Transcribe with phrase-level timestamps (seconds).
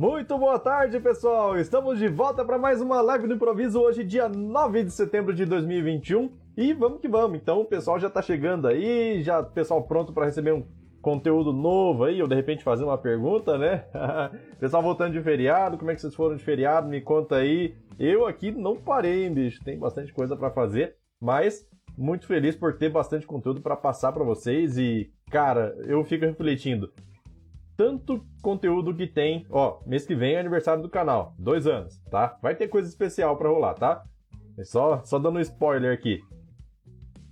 [0.00, 1.58] Muito boa tarde, pessoal!
[1.58, 5.44] Estamos de volta para mais uma live do improviso hoje, dia 9 de setembro de
[5.44, 6.30] 2021.
[6.56, 7.38] E vamos que vamos.
[7.38, 10.64] Então, o pessoal já tá chegando aí, já pessoal pronto para receber um
[11.02, 13.84] conteúdo novo aí, ou de repente fazer uma pergunta, né?
[14.58, 16.88] pessoal voltando de feriado, como é que vocês foram de feriado?
[16.88, 17.76] Me conta aí.
[17.98, 19.62] Eu aqui não parei, hein, bicho.
[19.62, 24.24] Tem bastante coisa para fazer, mas muito feliz por ter bastante conteúdo para passar para
[24.24, 26.90] vocês e, cara, eu fico refletindo
[27.80, 29.46] tanto conteúdo que tem.
[29.48, 32.38] Ó, mês que vem é aniversário do canal, dois anos, tá?
[32.42, 34.04] Vai ter coisa especial para rolar, tá?
[34.58, 36.20] É só, só dando um spoiler aqui.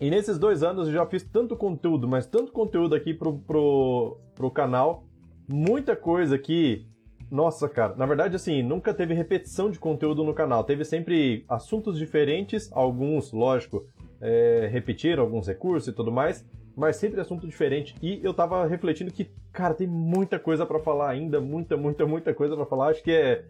[0.00, 4.18] E nesses dois anos eu já fiz tanto conteúdo, mas tanto conteúdo aqui pro, pro,
[4.34, 5.04] pro canal,
[5.46, 6.88] muita coisa aqui.
[7.30, 10.64] Nossa, cara, na verdade, assim, nunca teve repetição de conteúdo no canal.
[10.64, 13.86] Teve sempre assuntos diferentes, alguns, lógico,
[14.18, 16.42] é, repetiram alguns recursos e tudo mais,
[16.78, 17.96] mas sempre assunto diferente.
[18.00, 22.32] E eu tava refletindo que, cara, tem muita coisa para falar ainda, muita, muita, muita
[22.32, 22.90] coisa para falar.
[22.90, 23.44] Acho que é,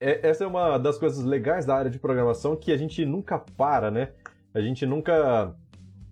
[0.00, 3.38] é, essa é uma das coisas legais da área de programação que a gente nunca
[3.38, 4.10] para, né?
[4.52, 5.54] A gente nunca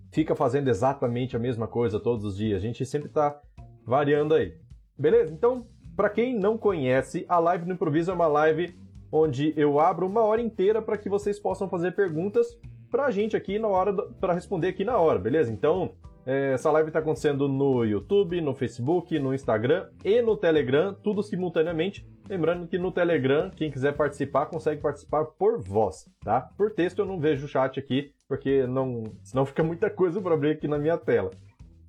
[0.09, 2.63] fica fazendo exatamente a mesma coisa todos os dias.
[2.63, 3.37] A gente sempre tá
[3.85, 4.55] variando aí.
[4.97, 5.33] Beleza?
[5.33, 8.73] Então, para quem não conhece, a live no improviso é uma live
[9.11, 12.57] onde eu abro uma hora inteira para que vocês possam fazer perguntas
[12.89, 15.51] pra gente aqui na hora para responder aqui na hora, beleza?
[15.51, 15.91] Então,
[16.25, 21.23] é, essa live está acontecendo no YouTube, no Facebook, no Instagram e no Telegram, tudo
[21.23, 22.07] simultaneamente.
[22.29, 26.41] Lembrando que no Telegram, quem quiser participar, consegue participar por voz, tá?
[26.55, 30.35] Por texto eu não vejo o chat aqui, porque não, senão fica muita coisa para
[30.35, 31.31] abrir aqui na minha tela.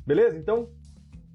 [0.06, 0.38] Beleza?
[0.38, 0.68] Então,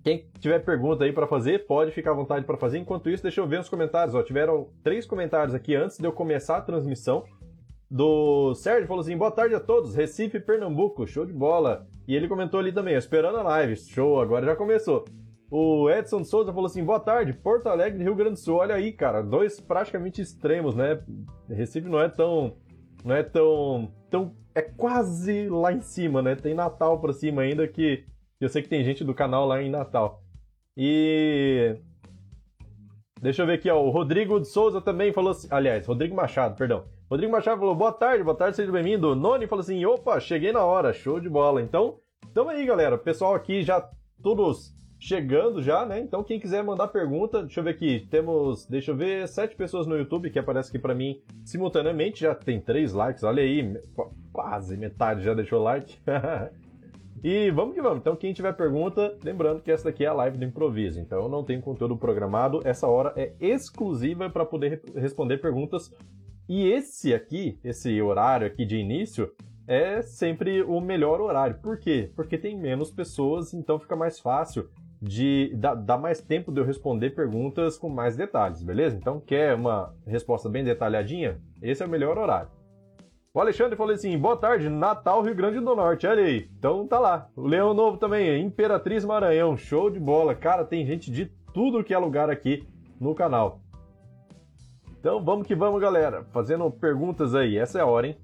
[0.03, 2.77] quem tiver pergunta aí para fazer, pode ficar à vontade para fazer.
[2.77, 4.15] Enquanto isso, deixa eu ver os comentários.
[4.15, 7.23] Ó, tiveram três comentários aqui antes de eu começar a transmissão
[7.89, 11.87] do Sérgio falou assim: boa tarde a todos, Recife, Pernambuco, show de bola.
[12.07, 15.05] E ele comentou ali também, esperando a live, show, agora já começou.
[15.49, 18.55] O Edson Souza falou assim: boa tarde, Porto Alegre, Rio Grande do Sul.
[18.55, 21.01] Olha aí, cara, dois praticamente extremos, né?
[21.49, 22.57] Recife não é tão.
[23.03, 23.91] Não é tão.
[24.09, 26.35] tão é quase lá em cima, né?
[26.35, 28.05] Tem Natal pra cima ainda que.
[28.39, 30.23] Eu sei que tem gente do canal lá em Natal.
[30.75, 31.77] E.
[33.21, 33.81] Deixa eu ver aqui, ó.
[33.81, 35.47] O Rodrigo de Souza também falou assim.
[35.51, 36.85] Aliás, Rodrigo Machado, perdão.
[37.09, 39.13] Rodrigo Machado falou, boa tarde, boa tarde, seja bem-vindo.
[39.13, 41.61] Noni falou assim, opa, cheguei na hora, show de bola.
[41.61, 41.99] Então,
[42.33, 42.97] tamo aí, galera.
[42.97, 43.87] Pessoal aqui já
[44.23, 45.99] todos chegando já, né?
[45.99, 48.07] Então, quem quiser mandar pergunta, deixa eu ver aqui.
[48.09, 52.21] Temos, deixa eu ver, sete pessoas no YouTube, que aparece aqui para mim simultaneamente.
[52.21, 53.79] Já tem três likes, olha aí,
[54.33, 55.99] quase metade já deixou like.
[57.23, 57.99] e vamos que vamos.
[57.99, 60.99] Então, quem tiver pergunta, lembrando que essa daqui é a live do improviso.
[60.99, 62.61] Então, não tem conteúdo programado.
[62.63, 65.93] Essa hora é exclusiva para poder responder perguntas
[66.47, 69.31] e esse aqui, esse horário aqui de início,
[69.67, 71.59] é sempre o melhor horário.
[71.61, 72.11] Por quê?
[72.15, 74.69] Porque tem menos pessoas, então fica mais fácil
[75.01, 78.95] de dar, mais tempo de eu responder perguntas com mais detalhes, beleza?
[78.95, 81.39] Então, quer uma resposta bem detalhadinha?
[81.61, 82.49] Esse é o melhor horário.
[83.33, 86.49] O Alexandre falou assim: boa tarde, Natal, Rio Grande do Norte, olha aí.
[86.57, 87.29] Então tá lá.
[87.35, 90.33] O Leão Novo também, Imperatriz Maranhão, show de bola.
[90.33, 92.65] Cara, tem gente de tudo que é lugar aqui
[92.99, 93.59] no canal.
[95.05, 96.23] Então vamos que vamos, galera.
[96.31, 97.59] Fazendo perguntas aí.
[97.59, 98.17] Essa é a hora, hein?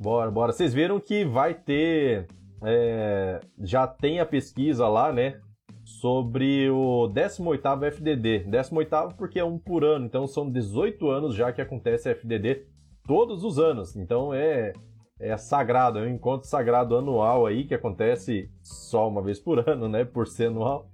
[0.00, 0.52] Bora, bora.
[0.52, 2.26] Vocês viram que vai ter.
[2.64, 5.38] É, já tem a pesquisa lá, né?
[5.84, 8.44] Sobre o 18 FDD.
[8.46, 12.64] 18 porque é um por ano, então são 18 anos já que acontece FDD
[13.06, 13.94] todos os anos.
[13.94, 14.72] Então é,
[15.20, 19.90] é sagrado, é um encontro sagrado anual aí que acontece só uma vez por ano,
[19.90, 20.06] né?
[20.06, 20.90] Por ser anual.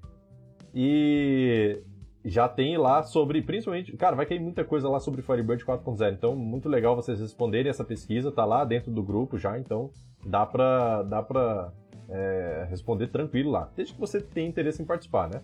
[0.74, 1.80] E
[2.24, 6.34] já tem lá sobre, principalmente, cara, vai cair muita coisa lá sobre Firebird 4.0, então
[6.34, 9.90] muito legal vocês responderem essa pesquisa, tá lá dentro do grupo já, então
[10.24, 11.72] dá pra, dá pra
[12.08, 15.42] é, responder tranquilo lá, desde que você tenha interesse em participar, né?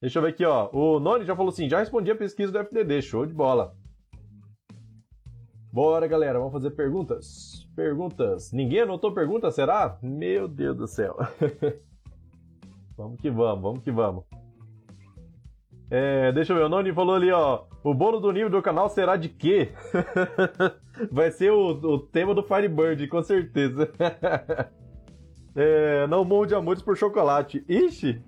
[0.00, 2.58] Deixa eu ver aqui, ó, o Noni já falou assim, já respondi a pesquisa do
[2.58, 3.74] FDD, show de bola.
[5.72, 7.68] Bora, galera, vamos fazer perguntas.
[7.76, 8.52] Perguntas.
[8.52, 9.98] Ninguém anotou pergunta, será?
[10.02, 11.16] Meu Deus do céu.
[12.96, 14.24] vamos que vamos, vamos que vamos.
[15.90, 17.64] É, deixa eu ver, o Noni falou ali, ó.
[17.82, 19.70] O bolo do nível do canal será de quê?
[21.10, 23.90] Vai ser o, o tema do Firebird, com certeza.
[25.56, 27.64] é, não molde amores por chocolate.
[27.68, 28.22] Ixi!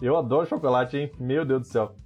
[0.00, 1.12] Eu adoro chocolate, hein?
[1.18, 1.96] Meu Deus do céu.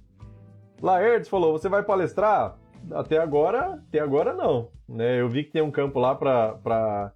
[0.81, 2.57] Laertes falou, você vai palestrar?
[2.91, 4.71] Até agora, até agora não.
[4.89, 5.21] Né?
[5.21, 7.13] Eu vi que tem um campo lá pra, pra,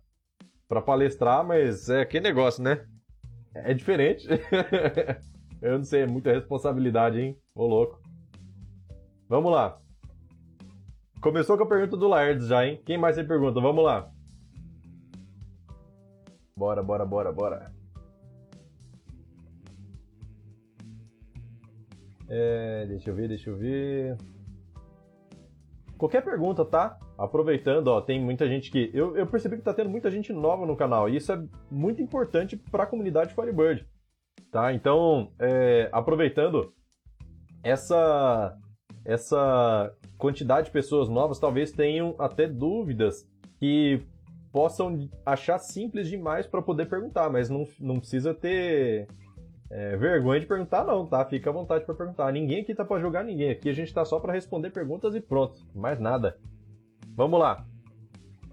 [0.67, 2.85] pra palestrar, mas é que negócio, né?
[3.55, 4.27] É diferente.
[5.65, 7.35] Eu não sei, é muita responsabilidade, hein?
[7.55, 7.99] Ô louco.
[9.27, 9.81] Vamos lá.
[11.19, 12.79] Começou com a pergunta do Laerdes já, hein?
[12.85, 13.59] Quem mais tem pergunta?
[13.59, 14.11] Vamos lá.
[16.55, 17.73] Bora, bora, bora, bora.
[22.29, 24.17] É, deixa eu ver, deixa eu ver.
[25.97, 26.99] Qualquer pergunta, tá?
[27.17, 28.91] Aproveitando, ó, tem muita gente que.
[28.93, 32.03] Eu, eu percebi que tá tendo muita gente nova no canal, e isso é muito
[32.03, 33.83] importante para a comunidade Firebird.
[34.51, 34.73] Tá?
[34.73, 36.73] Então, é, aproveitando
[37.63, 38.57] essa,
[39.03, 43.27] essa quantidade de pessoas novas, talvez tenham até dúvidas
[43.59, 44.01] que
[44.51, 49.07] possam achar simples demais para poder perguntar, mas não, não precisa ter
[49.69, 51.25] é, vergonha de perguntar, não, tá?
[51.25, 52.31] Fica à vontade para perguntar.
[52.31, 53.49] Ninguém aqui tá para jogar ninguém.
[53.51, 55.59] Aqui a gente tá só para responder perguntas e pronto.
[55.73, 56.37] Mais nada.
[57.15, 57.65] Vamos lá.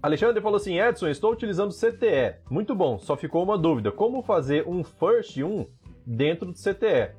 [0.03, 2.35] Alexandre falou assim: Edson, estou utilizando CTE.
[2.49, 3.89] Muito bom, só ficou uma dúvida.
[3.89, 5.65] Como fazer um First 1
[6.05, 7.15] dentro do CTE?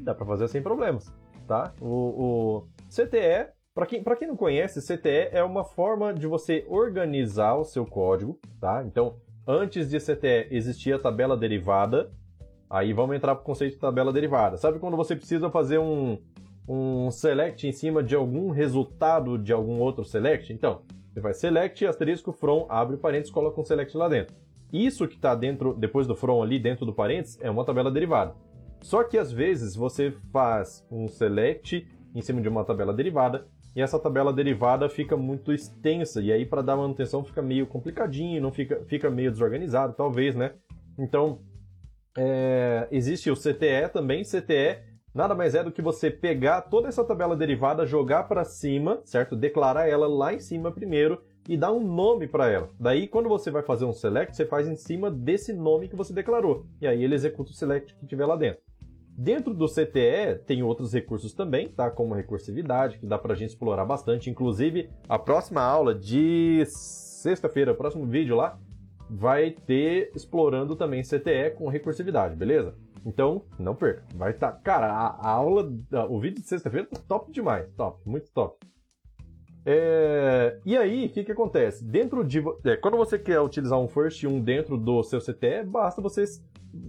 [0.00, 1.14] Dá para fazer sem problemas,
[1.46, 1.72] tá?
[1.80, 7.56] O, o CTE para quem, quem não conhece, CTE é uma forma de você organizar
[7.56, 8.82] o seu código, tá?
[8.82, 9.16] Então,
[9.46, 12.10] antes de CTE existia a tabela derivada,
[12.70, 14.56] aí vamos entrar para o conceito de tabela derivada.
[14.56, 16.18] Sabe quando você precisa fazer um,
[16.66, 20.54] um select em cima de algum resultado de algum outro select?
[20.54, 20.80] Então,
[21.16, 24.36] você faz select, asterisco, from, abre parênteses, coloca um select lá dentro.
[24.70, 28.34] Isso que está dentro, depois do from ali, dentro do parênteses, é uma tabela derivada.
[28.82, 33.80] Só que às vezes você faz um select em cima de uma tabela derivada e
[33.80, 38.52] essa tabela derivada fica muito extensa, e aí para dar manutenção fica meio complicadinho, não
[38.52, 40.52] fica, fica meio desorganizado, talvez, né?
[40.98, 41.40] Então,
[42.16, 44.82] é, existe o CTE também, CTE
[45.16, 49.34] nada mais é do que você pegar toda essa tabela derivada, jogar para cima, certo?
[49.34, 52.68] Declarar ela lá em cima primeiro e dar um nome para ela.
[52.78, 56.12] Daí, quando você vai fazer um select, você faz em cima desse nome que você
[56.12, 56.66] declarou.
[56.80, 58.60] E aí ele executa o select que tiver lá dentro.
[59.16, 61.90] Dentro do CTE tem outros recursos também, tá?
[61.90, 64.28] Como recursividade, que dá para a gente explorar bastante.
[64.28, 68.58] Inclusive, a próxima aula de sexta-feira, o próximo vídeo lá,
[69.08, 72.74] vai ter explorando também CTE com recursividade, beleza?
[73.06, 74.02] Então, não perca.
[74.16, 74.50] Vai estar.
[74.50, 74.58] Tá...
[74.58, 75.72] Cara, a, a aula,
[76.10, 77.72] o vídeo de sexta-feira tá top demais.
[77.76, 78.58] Top, muito top.
[79.64, 80.58] É...
[80.66, 81.84] E aí, o que, que acontece?
[81.84, 82.42] Dentro de.
[82.64, 86.24] É, quando você quer utilizar um first 1 dentro do seu CTE, basta você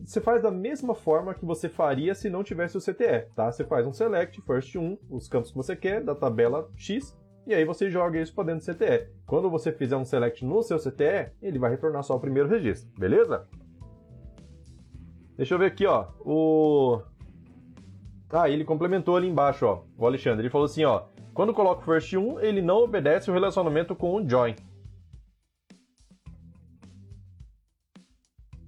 [0.05, 3.49] você faz da mesma forma que você faria se não tivesse o CTE, tá?
[3.49, 7.53] Você faz um select, first 1, os campos que você quer, da tabela X, e
[7.53, 9.07] aí você joga isso para dentro do CTE.
[9.25, 12.89] Quando você fizer um select no seu CTE, ele vai retornar só o primeiro registro,
[12.97, 13.47] beleza?
[15.37, 16.07] Deixa eu ver aqui, ó.
[16.19, 17.01] O
[18.29, 19.83] Ah, ele complementou ali embaixo, ó.
[19.97, 21.03] O Alexandre, ele falou assim, ó:
[21.33, 24.55] "Quando coloca o first 1, ele não obedece o relacionamento com o join.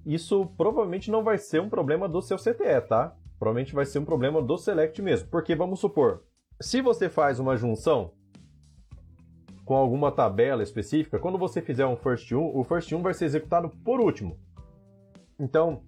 [0.04, 3.16] isso provavelmente não vai ser um problema do seu CTE, tá?
[3.38, 5.28] Provavelmente vai ser um problema do Select mesmo.
[5.28, 6.24] Porque vamos supor,
[6.60, 8.12] se você faz uma junção
[9.64, 13.26] com alguma tabela específica, quando você fizer um first 1, o first 1 vai ser
[13.26, 14.36] executado por último.
[15.38, 15.84] Então,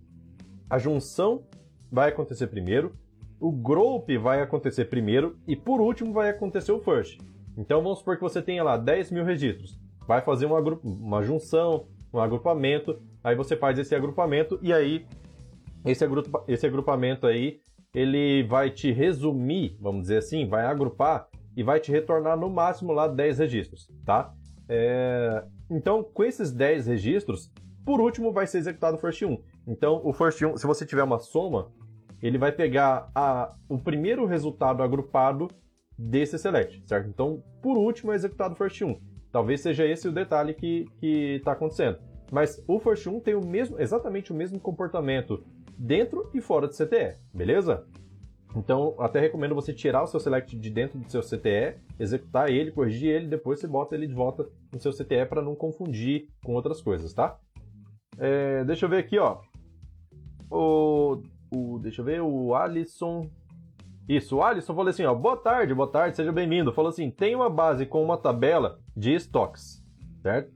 [0.68, 1.42] a junção
[1.90, 2.94] vai acontecer primeiro,
[3.38, 7.20] o group vai acontecer primeiro e por último vai acontecer o first.
[7.56, 9.78] Então vamos supor que você tenha lá 10 mil registros.
[10.06, 15.06] Vai fazer uma, uma junção, um agrupamento, aí você faz esse agrupamento e aí
[15.84, 17.60] esse, agrupa, esse agrupamento aí
[17.94, 22.92] ele vai te resumir, vamos dizer assim, vai agrupar e vai te retornar no máximo
[22.92, 24.32] lá 10 registros, tá?
[24.68, 25.44] É...
[25.70, 27.52] Então, com esses 10 registros,
[27.84, 29.36] por último vai ser executado o first 1.
[29.66, 31.70] Então, o first 1, se você tiver uma soma,
[32.20, 35.48] ele vai pegar a, o primeiro resultado agrupado
[35.96, 37.08] desse select, certo?
[37.08, 38.98] Então, por último é executado o first 1.
[39.32, 41.98] Talvez seja esse o detalhe que está acontecendo.
[42.32, 45.44] Mas o First 1 tem o mesmo, exatamente o mesmo comportamento
[45.76, 47.86] dentro e fora do CTE, beleza?
[48.56, 52.70] Então, até recomendo você tirar o seu select de dentro do seu CTE, executar ele,
[52.70, 56.54] corrigir ele, depois você bota ele de volta no seu CTE para não confundir com
[56.54, 57.38] outras coisas, tá?
[58.18, 59.40] É, deixa eu ver aqui, ó.
[60.54, 63.30] O, o, deixa eu ver, o Alisson
[64.08, 66.72] isso, o Alisson falou assim, ó, boa tarde, boa tarde, seja bem-vindo.
[66.72, 69.82] Falou assim, tem uma base com uma tabela de estoques,
[70.20, 70.52] certo?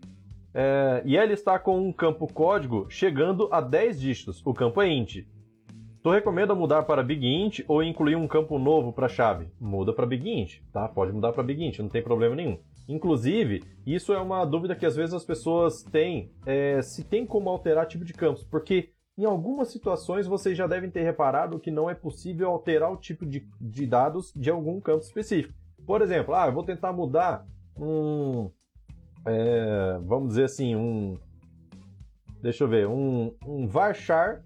[0.53, 4.43] É, e ela está com um campo código chegando a 10 dígitos.
[4.45, 5.25] O campo é int.
[6.03, 9.49] Tu recomenda mudar para big int ou incluir um campo novo para a chave?
[9.61, 10.89] Muda para big int, tá?
[10.89, 12.59] Pode mudar para big int, não tem problema nenhum.
[12.89, 17.49] Inclusive, isso é uma dúvida que às vezes as pessoas têm, é, se tem como
[17.49, 21.89] alterar tipo de campos, porque em algumas situações vocês já devem ter reparado que não
[21.89, 25.55] é possível alterar o tipo de, de dados de algum campo específico.
[25.87, 27.47] Por exemplo, ah, eu vou tentar mudar
[27.79, 28.51] um.
[29.25, 31.19] É, vamos dizer assim, um.
[32.43, 34.45] Deixa eu ver, um, um varchar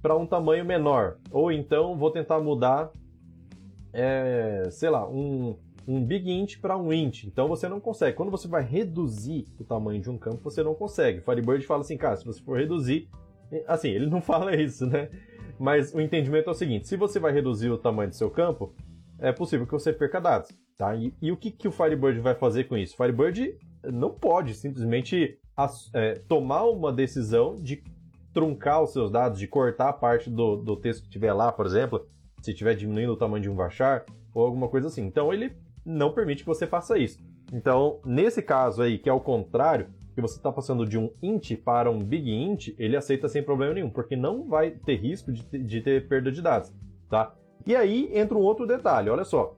[0.00, 1.18] para um tamanho menor.
[1.30, 2.90] Ou então vou tentar mudar,
[3.92, 7.24] é, sei lá, um, um big int para um int.
[7.24, 8.16] Então você não consegue.
[8.16, 11.20] Quando você vai reduzir o tamanho de um campo, você não consegue.
[11.20, 13.08] Firebird fala assim, cara, se você for reduzir,
[13.66, 15.08] Assim, ele não fala isso, né?
[15.58, 18.74] Mas o entendimento é o seguinte: se você vai reduzir o tamanho do seu campo,
[19.18, 20.50] é possível que você perca dados.
[20.76, 20.94] Tá?
[20.94, 22.94] E, e o que, que o Firebird vai fazer com isso?
[22.94, 25.38] O Firebird não pode simplesmente
[25.94, 27.82] é, tomar uma decisão de
[28.34, 31.64] truncar os seus dados, de cortar a parte do, do texto que tiver lá, por
[31.64, 32.06] exemplo,
[32.42, 35.06] se estiver diminuindo o tamanho de um varchar ou alguma coisa assim.
[35.06, 37.18] Então ele não permite que você faça isso.
[37.52, 41.54] Então, nesse caso aí, que é o contrário, que você está passando de um int
[41.62, 45.42] para um big int, ele aceita sem problema nenhum, porque não vai ter risco de,
[45.58, 46.74] de ter perda de dados,
[47.06, 47.34] tá?
[47.66, 49.54] E aí entra um outro detalhe, olha só.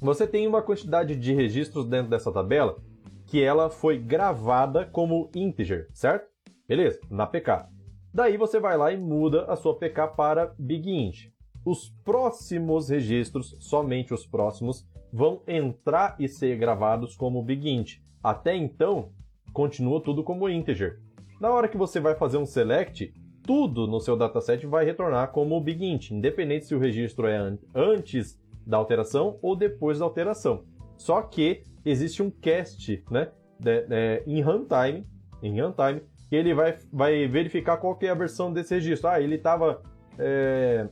[0.00, 2.78] Você tem uma quantidade de registros dentro dessa tabela
[3.26, 6.28] que ela foi gravada como integer, certo?
[6.68, 7.66] Beleza, na PK.
[8.14, 11.32] Daí você vai lá e muda a sua PK para big int.
[11.64, 17.98] Os próximos registros, somente os próximos, vão entrar e ser gravados como big int.
[18.22, 19.10] Até então,
[19.52, 20.98] continua tudo como integer.
[21.40, 25.60] Na hora que você vai fazer um select, tudo no seu dataset vai retornar como
[25.60, 30.64] big int, independente se o registro é antes da alteração ou depois da alteração.
[30.96, 35.06] Só que existe um cast, né, de, de, em runtime,
[35.42, 39.08] em runtime, que ele vai, vai verificar qual que é a versão desse registro.
[39.08, 39.82] Ah, ele estava
[40.18, 40.86] é,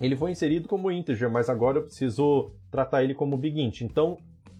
[0.00, 3.80] ele foi inserido como integer, mas agora eu preciso tratar ele como big int.
[3.80, 4.18] Então,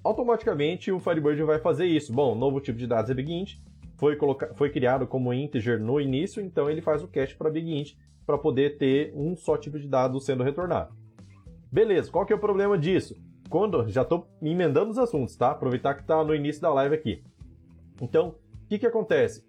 [0.08, 2.12] automaticamente o Firebird vai fazer isso.
[2.12, 3.56] Bom, novo tipo de dados é big int,
[3.96, 4.54] foi, coloca...
[4.54, 7.92] foi criado como integer no início, então ele faz o cache para big int
[8.24, 10.94] para poder ter um só tipo de dado sendo retornado.
[11.70, 13.14] Beleza, qual que é o problema disso?
[13.50, 15.50] Quando já estou emendando os assuntos, tá?
[15.50, 17.22] Aproveitar que está no início da live aqui.
[18.00, 18.34] Então,
[18.64, 19.44] o que, que acontece?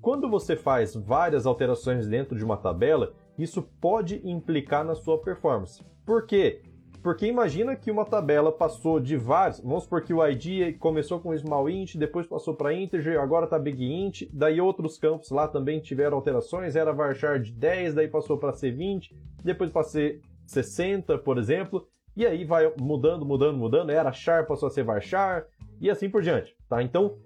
[0.00, 5.82] Quando você faz várias alterações dentro de uma tabela, isso pode implicar na sua performance.
[6.04, 6.62] Por quê?
[7.08, 11.34] Porque imagina que uma tabela passou de vários, vamos supor que o ID começou com
[11.34, 15.80] small int, depois passou para integer, agora está big int, daí outros campos lá também
[15.80, 21.16] tiveram alterações, era varchar de 10, daí passou para ser 20, depois para ser 60,
[21.16, 25.46] por exemplo, e aí vai mudando, mudando, mudando, era char passou a ser varchar,
[25.80, 26.82] e assim por diante, tá?
[26.82, 27.16] Então,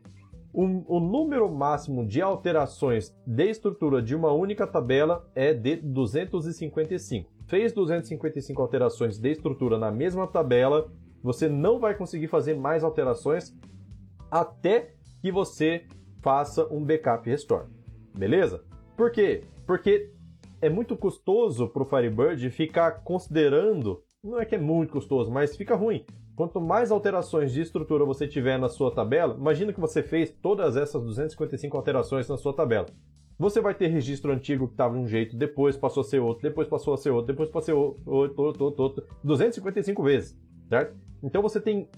[0.53, 7.32] o, o, número máximo de alterações de estrutura de uma única tabela é de 255.
[7.47, 10.91] Fez 255 alterações de estrutura na mesma tabela,
[11.23, 13.55] você não vai conseguir fazer mais alterações
[14.31, 15.87] até que você
[16.21, 17.67] faça um backup restore.
[18.17, 18.65] Beleza?
[18.97, 19.45] Por quê?
[19.67, 20.13] Porque
[20.61, 24.03] é muito custoso para o Firebird ficar considerando.
[24.23, 28.27] Não é que é muito custoso, mas fica ruim Quanto mais alterações de estrutura você
[28.27, 32.87] tiver na sua tabela, imagina que você fez todas essas 255 alterações na sua tabela.
[33.43, 36.45] Você vai ter registro antigo que estava de um jeito, depois passou a ser outro,
[36.45, 40.01] depois passou a ser outro, depois passou a ser outro, outro, outro, outro, outro 255
[40.01, 40.97] vezes, certo?
[41.21, 41.89] Então você tem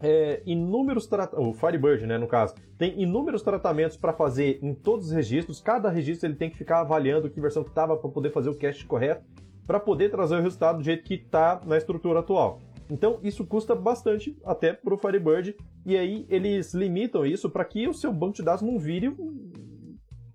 [0.00, 5.06] é, inúmeros tratamentos, o Firebird, né, no caso, tem inúmeros tratamentos para fazer em todos
[5.06, 5.60] os registros.
[5.60, 8.56] Cada registro ele tem que ficar avaliando que versão que estava para poder fazer o
[8.56, 9.24] cache correto,
[9.68, 12.58] para poder trazer o resultado do jeito que está na estrutura atual.
[12.90, 15.54] Então isso custa bastante até para o Firebird
[15.84, 19.14] e aí eles limitam isso para que o seu banco de dados não vire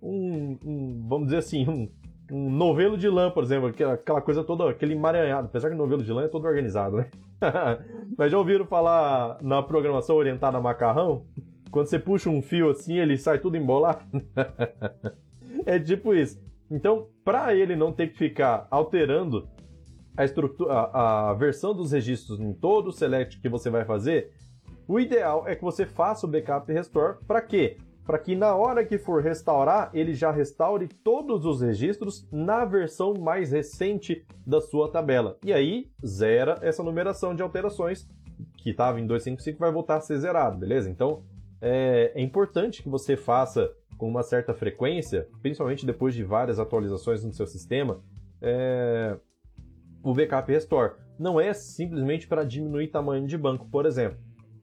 [0.01, 1.89] um, um, vamos dizer assim, um,
[2.31, 6.03] um, novelo de lã, por exemplo, aquela coisa toda, aquele emaranhado, apesar que o novelo
[6.03, 7.09] de lã é todo organizado, né?
[8.17, 11.25] Mas já ouviram falar na programação orientada a macarrão?
[11.69, 14.01] Quando você puxa um fio assim, ele sai tudo embolado?
[15.65, 16.41] é tipo isso.
[16.69, 19.47] Então, para ele não ter que ficar alterando
[20.15, 24.33] a, estrutura, a, a versão dos registros em todo o select que você vai fazer,
[24.87, 27.17] o ideal é que você faça o backup e restore.
[27.25, 27.77] Para quê?
[28.11, 33.13] Para que na hora que for restaurar, ele já restaure todos os registros na versão
[33.13, 35.37] mais recente da sua tabela.
[35.45, 38.05] E aí, zera essa numeração de alterações
[38.57, 40.89] que estava em 255 vai voltar a ser zerado, beleza?
[40.89, 41.23] Então,
[41.61, 47.23] é, é importante que você faça com uma certa frequência, principalmente depois de várias atualizações
[47.23, 48.03] no seu sistema,
[48.41, 49.15] é,
[50.03, 50.95] o backup restore.
[51.17, 54.19] Não é simplesmente para diminuir tamanho de banco, por exemplo,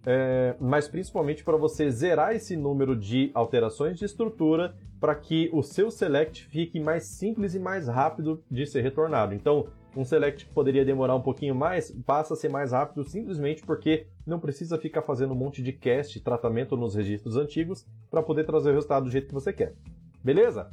[0.07, 5.63] é, mas principalmente para você zerar esse número de alterações de estrutura para que o
[5.63, 9.35] seu select fique mais simples e mais rápido de ser retornado.
[9.35, 13.63] Então, um select que poderia demorar um pouquinho mais passa a ser mais rápido simplesmente
[13.63, 18.45] porque não precisa ficar fazendo um monte de cast, tratamento nos registros antigos para poder
[18.45, 19.75] trazer o resultado do jeito que você quer.
[20.23, 20.71] Beleza?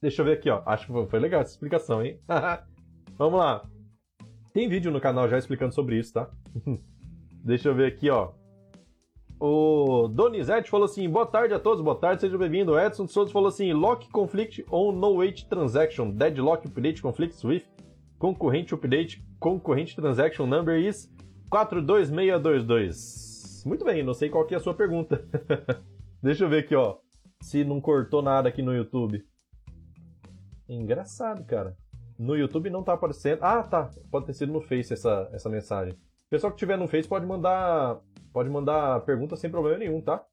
[0.00, 0.62] Deixa eu ver aqui, ó.
[0.64, 2.18] Acho que foi legal essa explicação, hein?
[3.18, 3.62] Vamos lá.
[4.52, 6.30] Tem vídeo no canal já explicando sobre isso, tá?
[7.44, 8.32] Deixa eu ver aqui, ó.
[9.38, 12.78] O Donizete falou assim: boa tarde a todos, boa tarde, seja bem-vindo.
[12.78, 17.62] Edson Souza falou assim: lock conflict on no wait transaction, deadlock update conflicts with
[18.18, 21.10] concorrente update, concorrente transaction number is
[21.50, 23.62] 42622.
[23.64, 25.24] Muito bem, não sei qual que é a sua pergunta.
[26.22, 26.98] Deixa eu ver aqui, ó.
[27.40, 29.24] Se não cortou nada aqui no YouTube.
[30.68, 31.74] Engraçado, cara.
[32.18, 33.38] no YouTube não tá aparecendo.
[33.42, 33.88] Ah, tá.
[34.10, 35.96] Pode ter sido no Face essa, essa mensagem.
[36.30, 38.00] Pessoal que tiver no Face pode mandar
[38.32, 40.24] pode mandar pergunta sem problema nenhum, tá?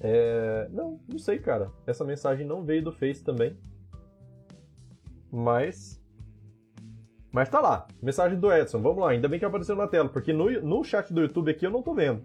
[0.00, 0.68] É...
[0.70, 1.72] Não, não sei, cara.
[1.84, 3.58] Essa mensagem não veio do Face também.
[5.30, 6.00] Mas.
[7.32, 7.88] Mas tá lá.
[8.00, 8.80] Mensagem do Edson.
[8.80, 9.10] Vamos lá.
[9.10, 11.82] Ainda bem que apareceu na tela, porque no, no chat do YouTube aqui eu não
[11.82, 12.22] tô vendo.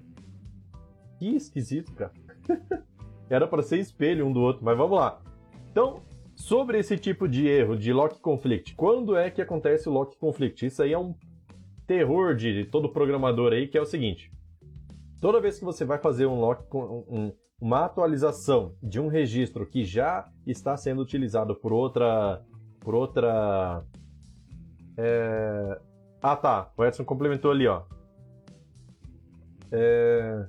[1.17, 2.13] Que esquisito, cara.
[3.27, 5.19] Era para ser espelho um do outro, mas vamos lá.
[5.71, 6.03] Então,
[6.35, 10.65] sobre esse tipo de erro de lock conflict, quando é que acontece o lock conflict?
[10.65, 11.15] Isso aí é um
[11.85, 14.31] terror de todo programador aí, que é o seguinte:
[15.19, 19.85] toda vez que você vai fazer um lock, um, uma atualização de um registro que
[19.85, 22.43] já está sendo utilizado por outra,
[22.79, 23.85] por outra,
[24.97, 25.79] é...
[26.21, 27.83] ah tá, o Edson complementou ali, ó.
[29.71, 30.45] É...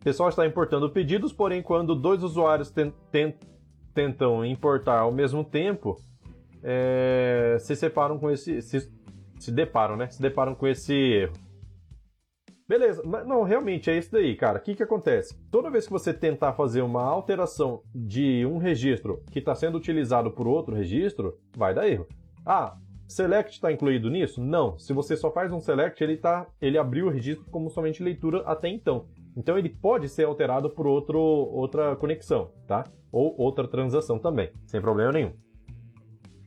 [0.00, 3.34] O pessoal está importando pedidos, porém, quando dois usuários ten ten
[3.94, 5.96] tentam importar ao mesmo tempo,
[6.62, 7.56] é...
[7.60, 8.90] se separam com esse, se
[9.38, 10.08] se deparam, né?
[10.08, 11.32] Se deparam com esse erro.
[12.66, 14.58] Beleza, mas não, realmente é isso daí, cara.
[14.58, 15.34] O que, que acontece?
[15.50, 20.30] Toda vez que você tentar fazer uma alteração de um registro que está sendo utilizado
[20.30, 22.06] por outro registro, vai dar erro.
[22.44, 22.76] Ah,
[23.06, 24.44] select está incluído nisso?
[24.44, 24.78] Não.
[24.78, 28.42] Se você só faz um select, ele, tá, ele abriu o registro como somente leitura
[28.44, 29.06] até então.
[29.38, 32.82] Então ele pode ser alterado por outro, outra conexão, tá?
[33.12, 35.32] Ou outra transação também, sem problema nenhum.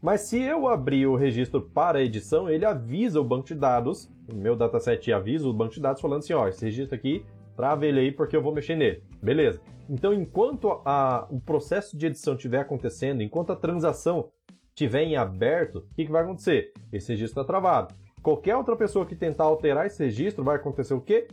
[0.01, 4.35] Mas se eu abrir o registro para edição, ele avisa o banco de dados, o
[4.35, 8.01] meu dataset avisa o banco de dados falando assim, ó, esse registro aqui, trava ele
[8.01, 9.01] aí porque eu vou mexer nele.
[9.23, 9.61] Beleza.
[9.89, 14.29] Então, enquanto a, o processo de edição estiver acontecendo, enquanto a transação
[14.69, 16.73] estiver em aberto, o que, que vai acontecer?
[16.91, 17.93] Esse registro está travado.
[18.21, 21.27] Qualquer outra pessoa que tentar alterar esse registro, vai acontecer o quê?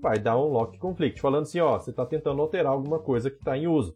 [0.00, 3.38] Vai dar um lock conflict, falando assim, ó, você está tentando alterar alguma coisa que
[3.38, 3.94] está em uso.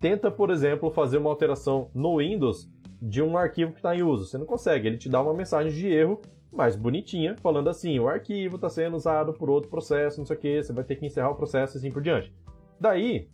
[0.00, 2.68] Tenta, por exemplo, fazer uma alteração no Windows
[3.00, 4.26] de um arquivo que está em uso.
[4.26, 6.20] Você não consegue, ele te dá uma mensagem de erro
[6.52, 10.40] mais bonitinha, falando assim: o arquivo está sendo usado por outro processo, não sei o
[10.40, 12.32] que, você vai ter que encerrar o processo e assim por diante.
[12.80, 13.28] Daí,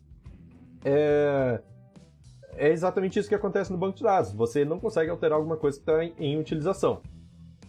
[0.85, 1.61] é,
[2.54, 4.32] é exatamente isso que acontece no banco de dados.
[4.32, 7.02] Você não consegue alterar alguma coisa que está em, em, utilização.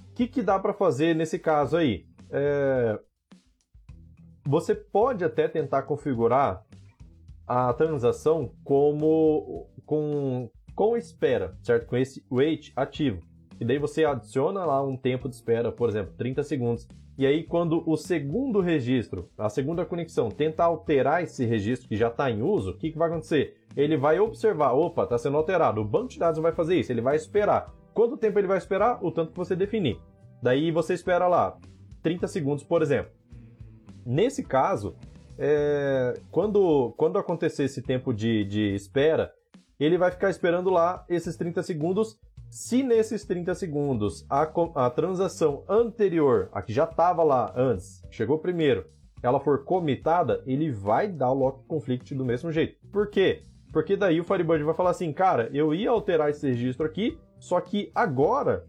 [0.09, 2.05] O que, que dá para fazer nesse caso aí?
[2.29, 2.99] É,
[4.45, 6.63] você pode até tentar configurar
[7.47, 11.85] a transação como com com espera, certo?
[11.85, 13.21] Com esse wait ativo.
[13.59, 16.87] E daí você adiciona lá um tempo de espera, por exemplo, 30 segundos.
[17.17, 22.07] E aí, quando o segundo registro, a segunda conexão, tenta alterar esse registro que já
[22.07, 23.57] está em uso, o que, que vai acontecer?
[23.75, 25.81] Ele vai observar, opa, está sendo alterado.
[25.81, 27.71] O banco de dados vai fazer isso, ele vai esperar.
[27.93, 28.97] Quanto tempo ele vai esperar?
[29.03, 29.99] O tanto que você definir.
[30.41, 31.55] Daí você espera lá
[32.01, 33.11] 30 segundos, por exemplo.
[34.05, 34.95] Nesse caso,
[35.37, 39.33] é, quando, quando acontecer esse tempo de, de espera,
[39.79, 42.19] ele vai ficar esperando lá esses 30 segundos.
[42.49, 44.43] Se nesses 30 segundos a,
[44.75, 48.85] a transação anterior, a que já estava lá antes, chegou primeiro,
[49.23, 52.77] ela for comitada, ele vai dar o lock conflict do mesmo jeito.
[52.91, 53.43] Por quê?
[53.71, 57.59] Porque daí o Firebird vai falar assim, cara, eu ia alterar esse registro aqui, só
[57.61, 58.65] que agora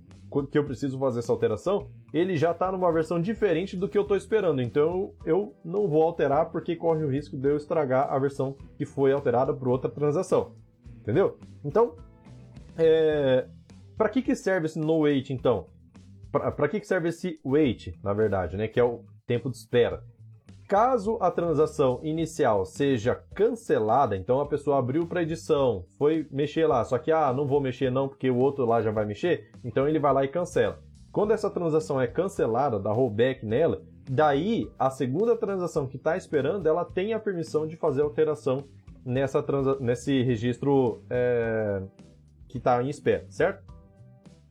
[0.50, 4.02] que eu preciso fazer essa alteração, ele já está numa versão diferente do que eu
[4.02, 4.60] estou esperando.
[4.60, 8.84] Então eu não vou alterar porque corre o risco de eu estragar a versão que
[8.84, 10.54] foi alterada por outra transação.
[11.00, 11.38] Entendeu?
[11.64, 11.96] Então,
[12.76, 13.46] é...
[13.96, 15.66] para que, que serve esse no wait, então?
[16.30, 18.68] Para que, que serve esse wait, na verdade, né?
[18.68, 20.02] Que é o tempo de espera.
[20.68, 26.82] Caso a transação inicial seja cancelada, então a pessoa abriu para edição, foi mexer lá,
[26.82, 29.86] só que ah, não vou mexer não porque o outro lá já vai mexer, então
[29.86, 30.81] ele vai lá e cancela.
[31.12, 36.66] Quando essa transação é cancelada, dá rollback nela, daí a segunda transação que está esperando,
[36.66, 38.64] ela tem a permissão de fazer alteração
[39.04, 39.44] nessa
[39.78, 41.82] nesse registro é,
[42.48, 43.62] que está em espera, certo?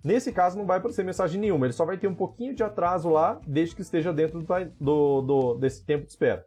[0.04, 3.10] Nesse caso não vai aparecer mensagem nenhuma, ele só vai ter um pouquinho de atraso
[3.10, 4.44] lá, desde que esteja dentro
[4.80, 6.46] do, do, desse tempo de espera.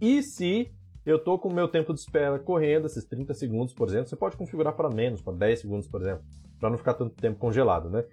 [0.00, 0.70] E se
[1.04, 4.16] eu estou com o meu tempo de espera correndo, esses 30 segundos, por exemplo, você
[4.16, 6.24] pode configurar para menos, para 10 segundos, por exemplo,
[6.58, 8.04] para não ficar tanto tempo congelado, né?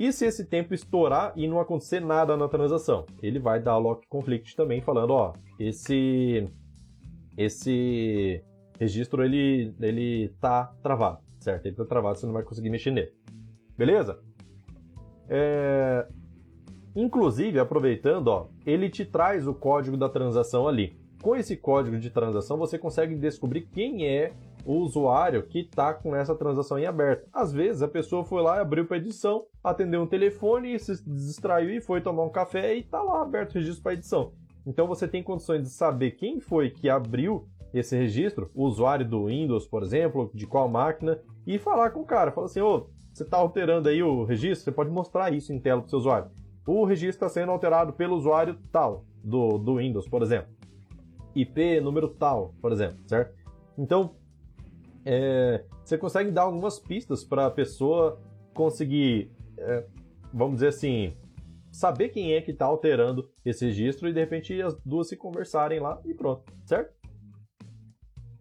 [0.00, 3.04] E se esse tempo estourar e não acontecer nada na transação?
[3.22, 6.48] Ele vai dar lock conflict também, falando, ó, esse
[7.36, 8.42] esse
[8.78, 11.66] registro ele, ele tá travado, certo?
[11.66, 13.12] Ele tá travado, você não vai conseguir mexer nele.
[13.76, 14.18] Beleza?
[15.28, 16.06] É...
[16.96, 20.98] Inclusive, aproveitando, ó, ele te traz o código da transação ali.
[21.20, 24.32] Com esse código de transação, você consegue descobrir quem é
[24.64, 27.28] o usuário que está com essa transação em aberto.
[27.32, 31.80] Às vezes, a pessoa foi lá, abriu para edição, atendeu um telefone, se distraiu e
[31.80, 34.32] foi tomar um café e está lá aberto o registro para edição.
[34.66, 39.26] Então, você tem condições de saber quem foi que abriu esse registro, o usuário do
[39.26, 42.32] Windows, por exemplo, de qual máquina, e falar com o cara.
[42.32, 45.80] Fala assim, ô, você está alterando aí o registro, você pode mostrar isso em tela
[45.80, 46.30] para o seu usuário.
[46.66, 50.48] O registro está sendo alterado pelo usuário tal, do, do Windows, por exemplo.
[51.34, 53.34] IP número tal, por exemplo, certo?
[53.78, 54.14] Então,
[55.04, 58.20] é, você consegue dar algumas pistas para a pessoa
[58.54, 59.86] conseguir, é,
[60.32, 61.16] vamos dizer assim,
[61.70, 65.80] saber quem é que está alterando esse registro e de repente as duas se conversarem
[65.80, 66.94] lá e pronto, certo?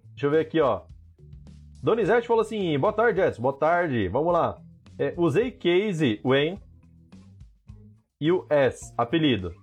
[0.09, 0.81] Deixa eu ver aqui, ó.
[1.81, 4.61] Donizete falou assim: boa tarde, Edson, boa tarde, vamos lá.
[4.97, 6.59] É, usei case when
[8.19, 9.53] e o S, apelido,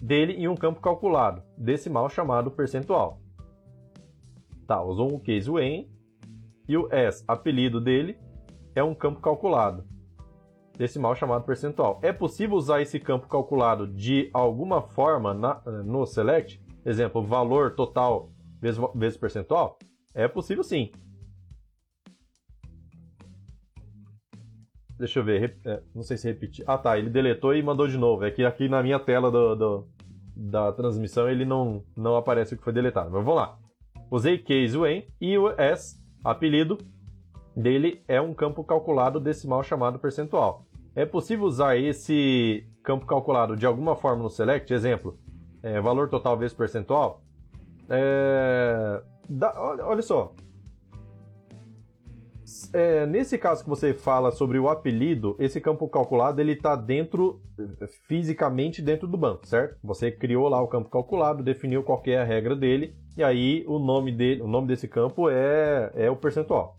[0.00, 3.19] dele em um campo calculado, decimal chamado percentual.
[4.70, 5.90] Tá, usou um case when
[6.68, 8.16] e o S, apelido dele,
[8.72, 9.84] é um campo calculado,
[10.78, 11.98] decimal chamado percentual.
[12.04, 16.62] É possível usar esse campo calculado de alguma forma na, no select?
[16.86, 18.30] Exemplo, valor total
[18.60, 19.76] vezes, vezes percentual?
[20.14, 20.92] É possível sim.
[24.96, 26.64] Deixa eu ver, é, não sei se repetir.
[26.64, 28.24] Ah tá, ele deletou e mandou de novo.
[28.24, 29.88] É que aqui na minha tela do, do,
[30.36, 33.10] da transmissão ele não, não aparece o que foi deletado.
[33.10, 33.58] Mas vamos lá.
[34.10, 36.78] Usei case when e o s, apelido
[37.56, 40.66] dele, é um campo calculado decimal chamado percentual.
[40.94, 44.72] É possível usar esse campo calculado de alguma forma no select?
[44.72, 45.18] Exemplo,
[45.62, 47.22] é, valor total vezes percentual?
[47.88, 49.02] É,
[49.56, 50.34] olha, olha só,
[52.72, 57.40] é, nesse caso que você fala sobre o apelido, esse campo calculado ele está dentro,
[58.06, 59.78] fisicamente dentro do banco, certo?
[59.82, 63.78] Você criou lá o campo calculado, definiu qual é a regra dele, e aí o
[63.78, 66.76] nome dele, o nome desse campo é, é o percentual.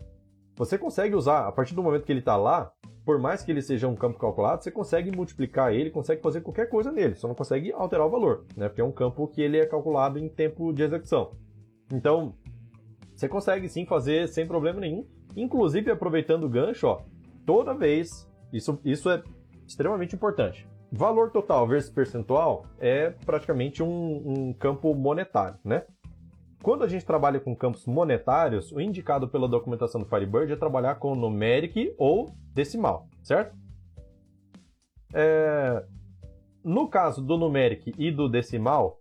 [0.56, 2.72] Você consegue usar, a partir do momento que ele está lá,
[3.04, 6.68] por mais que ele seja um campo calculado, você consegue multiplicar ele, consegue fazer qualquer
[6.68, 8.68] coisa nele, só não consegue alterar o valor, né?
[8.68, 11.32] Porque é um campo que ele é calculado em tempo de execução.
[11.92, 12.34] Então,
[13.14, 15.06] você consegue sim fazer sem problema nenhum.
[15.36, 17.02] Inclusive, aproveitando o gancho, ó,
[17.44, 19.22] toda vez, isso, isso é
[19.66, 20.68] extremamente importante.
[20.90, 25.84] Valor total versus percentual é praticamente um, um campo monetário, né?
[26.62, 30.94] Quando a gente trabalha com campos monetários, o indicado pela documentação do Firebird é trabalhar
[30.94, 33.56] com numeric ou decimal, certo?
[35.12, 35.84] É...
[36.62, 39.00] No caso do numeric e do decimal,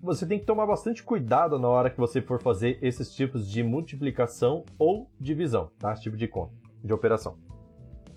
[0.00, 3.64] você tem que tomar bastante cuidado na hora que você for fazer esses tipos de
[3.64, 5.92] multiplicação ou divisão, tá?
[5.92, 7.36] Esse tipo de conta, de operação.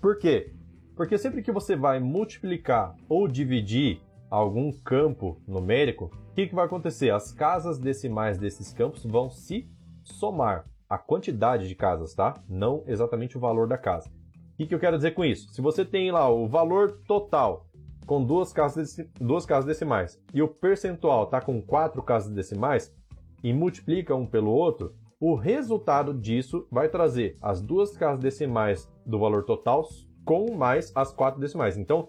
[0.00, 0.54] Por quê?
[0.94, 6.66] Porque sempre que você vai multiplicar ou dividir algum campo numérico, o que, que vai
[6.66, 7.10] acontecer?
[7.10, 9.68] As casas decimais desses campos vão se
[10.02, 10.66] somar.
[10.88, 12.34] A quantidade de casas, tá?
[12.48, 14.08] Não exatamente o valor da casa.
[14.08, 15.52] O que, que eu quero dizer com isso?
[15.52, 17.66] Se você tem lá o valor total
[18.06, 22.94] com duas casas, duas casas decimais e o percentual está com quatro casas decimais
[23.42, 29.18] e multiplica um pelo outro, o resultado disso vai trazer as duas casas decimais do
[29.18, 29.84] valor total
[30.24, 31.76] com mais as quatro decimais.
[31.76, 32.08] Então,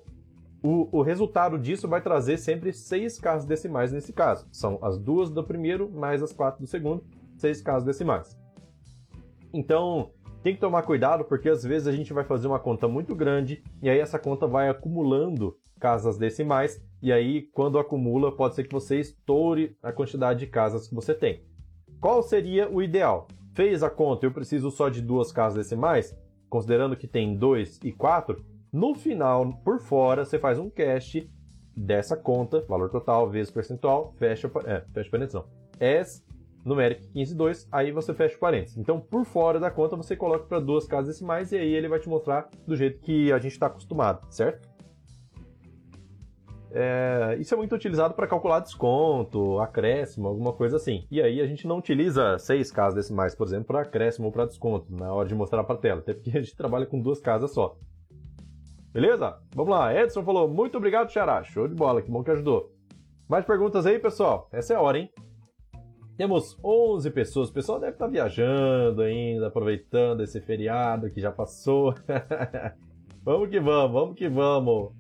[0.66, 4.48] o, o resultado disso vai trazer sempre seis casas decimais nesse caso.
[4.52, 7.04] São as duas do primeiro mais as quatro do segundo,
[7.38, 8.38] seis casas decimais.
[9.54, 13.16] Então, tem que tomar cuidado porque às vezes a gente vai fazer uma conta muito
[13.16, 18.64] grande e aí essa conta vai acumulando casas decimais, e aí, quando acumula, pode ser
[18.64, 21.44] que você estoure a quantidade de casas que você tem.
[22.00, 23.28] Qual seria o ideal?
[23.54, 26.18] Fez a conta, eu preciso só de duas casas decimais,
[26.50, 28.44] considerando que tem 2 e 4,
[28.76, 31.32] no final, por fora, você faz um cache
[31.74, 35.46] dessa conta, valor total vezes percentual, fecha, é, fecha parênteses não,
[35.80, 36.22] S
[36.66, 38.78] numeric 15,2, aí você fecha o parênteses.
[38.78, 42.00] Então, por fora da conta, você coloca para duas casas decimais e aí ele vai
[42.00, 44.68] te mostrar do jeito que a gente está acostumado, certo?
[46.72, 51.08] É, isso é muito utilizado para calcular desconto, acréscimo, alguma coisa assim.
[51.10, 54.46] E aí a gente não utiliza seis casas decimais, por exemplo, para acréscimo ou para
[54.46, 57.22] desconto, na hora de mostrar para a tela, até porque a gente trabalha com duas
[57.22, 57.78] casas só.
[58.96, 59.38] Beleza?
[59.54, 59.94] Vamos lá.
[59.94, 61.44] Edson falou, muito obrigado, Xará.
[61.44, 62.72] Show de bola, que bom que ajudou.
[63.28, 64.48] Mais perguntas aí, pessoal?
[64.54, 65.12] Essa é a hora, hein?
[66.16, 67.50] Temos 11 pessoas.
[67.50, 71.94] O pessoal deve estar tá viajando ainda, aproveitando esse feriado que já passou.
[73.22, 74.94] vamos que vamos, vamos que vamos.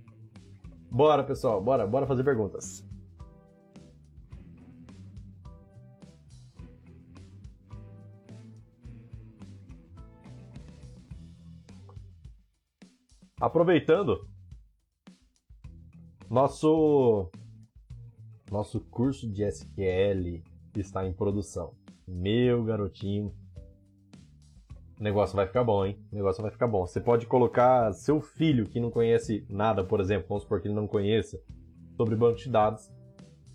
[0.91, 2.84] Bora, pessoal, bora, bora fazer perguntas.
[13.45, 14.27] Aproveitando,
[16.27, 17.29] nosso
[18.49, 20.41] nosso curso de SQL
[20.75, 21.75] está em produção.
[22.07, 23.31] Meu garotinho,
[24.99, 25.95] o negócio vai ficar bom, hein?
[26.11, 26.87] O negócio vai ficar bom.
[26.87, 30.73] Você pode colocar seu filho que não conhece nada, por exemplo, vamos supor que ele
[30.73, 31.39] não conheça
[31.95, 32.91] sobre banco de dados,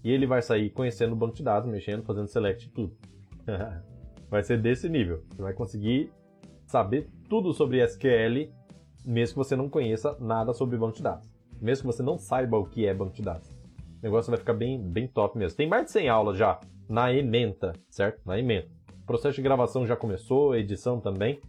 [0.04, 2.96] e ele vai sair conhecendo o banco de dados, mexendo, fazendo select tudo.
[4.30, 5.24] vai ser desse nível.
[5.30, 6.12] Você vai conseguir
[6.64, 8.52] saber tudo sobre SQL,
[9.04, 11.28] mesmo que você não conheça nada sobre banco de dados.
[11.60, 13.48] Mesmo que você não saiba o que é banco de dados.
[13.48, 15.56] O negócio vai ficar bem, bem top mesmo.
[15.56, 16.58] Tem mais de 100 aulas já
[16.88, 18.20] na Ementa, certo?
[18.24, 18.70] Na Ementa.
[19.02, 21.40] O processo de gravação já começou, edição também.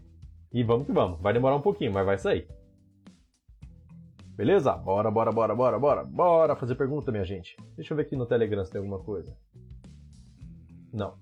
[0.52, 1.20] E vamos que vamos.
[1.22, 2.48] Vai demorar um pouquinho, mas vai sair.
[4.36, 4.74] Beleza?
[4.74, 6.04] Bora, bora, bora, bora, bora.
[6.04, 7.56] Bora fazer pergunta, minha gente.
[7.76, 9.34] Deixa eu ver aqui no Telegram se tem alguma coisa.
[10.92, 11.16] Não.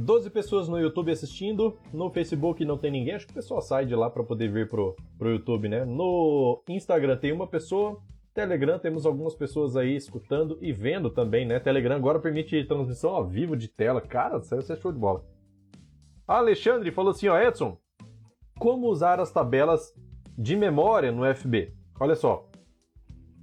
[0.00, 3.84] Doze pessoas no YouTube assistindo, no Facebook não tem ninguém, acho que o pessoal sai
[3.84, 5.84] de lá para poder vir pro, pro YouTube, né?
[5.84, 8.00] No Instagram tem uma pessoa,
[8.32, 11.60] Telegram temos algumas pessoas aí escutando e vendo também, né?
[11.60, 14.00] Telegram agora permite transmissão ao vivo de tela.
[14.00, 15.22] Cara, isso é show de bola.
[16.26, 17.76] Alexandre falou assim, ó, Edson,
[18.58, 19.94] como usar as tabelas
[20.38, 21.74] de memória no FB?
[22.00, 22.48] Olha só,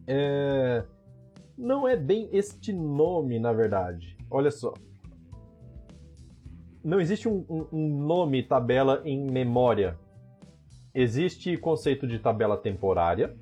[0.08, 0.84] é...
[1.56, 4.17] não é bem este nome, na verdade.
[4.32, 4.74] Olha só.
[6.88, 10.00] Não existe um, um, nome tabela em memória.
[10.95, 13.36] Existe conceito de tabela temporária,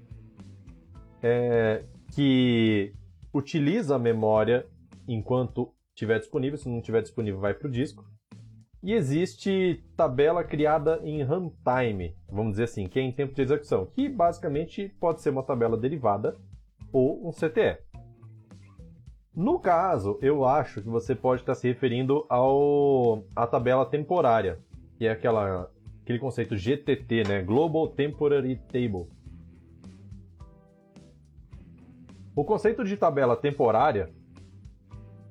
[1.21, 2.91] é, que
[3.31, 4.65] utiliza a memória
[5.07, 8.03] enquanto estiver disponível, se não estiver disponível vai para o disco.
[8.81, 13.85] E existe tabela criada em runtime, vamos dizer assim, que é em tempo de execução,
[13.85, 16.35] que basicamente pode ser uma tabela derivada
[16.91, 17.77] ou um CTE.
[19.35, 24.59] No caso, eu acho que você pode estar se referindo ao à tabela temporária,
[24.97, 25.69] que é aquela
[26.01, 27.41] aquele conceito GTT, né?
[27.41, 29.07] Global Temporary Table,
[32.35, 34.13] O conceito de tabela temporária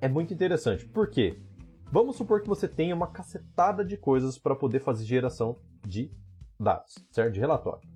[0.00, 0.86] é muito interessante.
[0.86, 1.38] Por quê?
[1.92, 6.10] Vamos supor que você tenha uma cacetada de coisas para poder fazer geração de
[6.58, 7.34] dados, certo?
[7.34, 7.86] De relatório.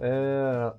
[0.00, 0.74] É...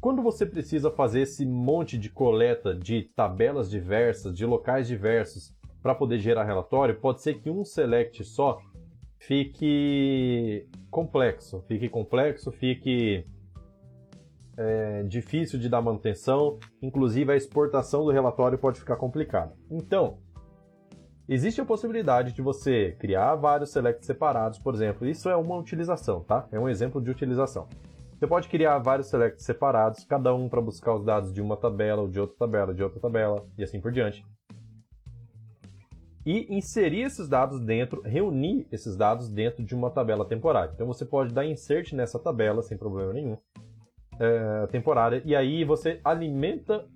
[0.00, 5.94] Quando você precisa fazer esse monte de coleta de tabelas diversas, de locais diversos, para
[5.94, 8.60] poder gerar relatório, pode ser que um select só
[9.18, 13.26] fique complexo, fique complexo, fique
[14.56, 19.52] é, difícil de dar manutenção, inclusive a exportação do relatório pode ficar complicada.
[19.68, 20.18] Então,
[21.28, 25.08] existe a possibilidade de você criar vários selects separados, por exemplo.
[25.08, 26.46] Isso é uma utilização, tá?
[26.52, 27.68] É um exemplo de utilização.
[28.18, 32.02] Você pode criar vários selects separados, cada um para buscar os dados de uma tabela,
[32.02, 34.26] ou de outra tabela, de outra tabela, e assim por diante.
[36.26, 40.72] E inserir esses dados dentro, reunir esses dados dentro de uma tabela temporária.
[40.74, 43.38] Então você pode dar insert nessa tabela sem problema nenhum
[44.18, 45.22] é, temporária.
[45.24, 46.88] E aí você alimenta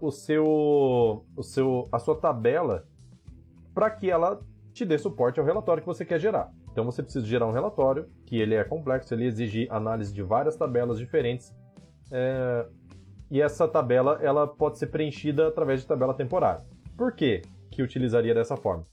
[0.00, 2.86] o seu, o seu, a sua tabela
[3.74, 4.40] para que ela
[4.72, 6.52] te dê suporte ao relatório que você quer gerar.
[6.74, 10.56] Então você precisa gerar um relatório que ele é complexo, ele exige análise de várias
[10.56, 11.54] tabelas diferentes.
[12.10, 12.66] É,
[13.30, 16.66] e essa tabela ela pode ser preenchida através de tabela temporária.
[16.96, 18.84] Por que que utilizaria dessa forma?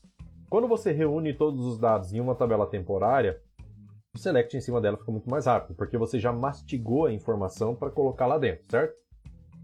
[0.48, 3.42] Quando você reúne todos os dados em uma tabela temporária,
[4.14, 7.76] o select em cima dela fica muito mais rápido, porque você já mastigou a informação
[7.76, 8.94] para colocar lá dentro, certo?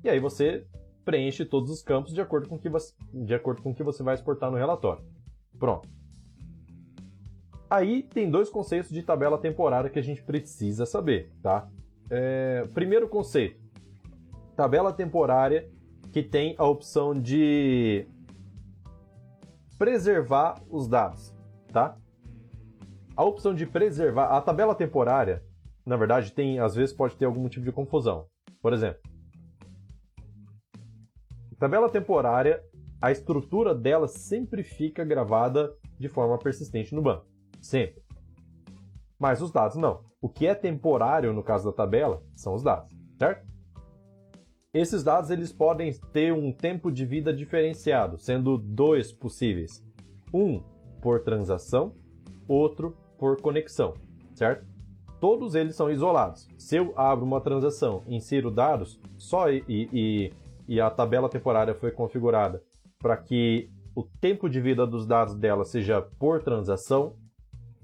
[0.03, 0.65] E aí você
[1.05, 3.83] preenche todos os campos de acordo com o que você, de acordo com o que
[3.83, 5.05] você vai exportar no relatório.
[5.59, 5.87] Pronto.
[7.69, 11.67] Aí tem dois conceitos de tabela temporária que a gente precisa saber, tá?
[12.09, 13.59] É, primeiro conceito,
[14.55, 15.69] tabela temporária
[16.11, 18.07] que tem a opção de
[19.77, 21.35] preservar os dados,
[21.71, 21.97] tá?
[23.15, 25.43] A opção de preservar a tabela temporária,
[25.85, 28.27] na verdade, tem às vezes pode ter algum tipo de confusão.
[28.61, 29.01] Por exemplo,
[31.59, 32.63] tabela temporária,
[33.01, 37.25] a estrutura dela sempre fica gravada de forma persistente no banco,
[37.67, 38.01] sempre.
[39.19, 40.01] Mas os dados não.
[40.21, 43.45] O que é temporário no caso da tabela são os dados, certo?
[44.73, 49.83] Esses dados eles podem ter um tempo de vida diferenciado, sendo dois possíveis.
[50.33, 50.61] Um
[51.01, 51.95] por transação,
[52.47, 53.93] outro por conexão,
[54.35, 54.65] certo?
[55.19, 56.47] Todos eles são isolados.
[56.57, 60.33] Se eu abro uma transação insiro dados, só e, e,
[60.67, 62.61] e a tabela temporária foi configurada
[62.99, 67.15] para que o tempo de vida dos dados dela seja por transação,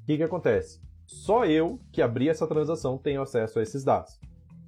[0.03, 0.81] o que, que acontece?
[1.07, 4.19] Só eu que abri essa transação tenho acesso a esses dados.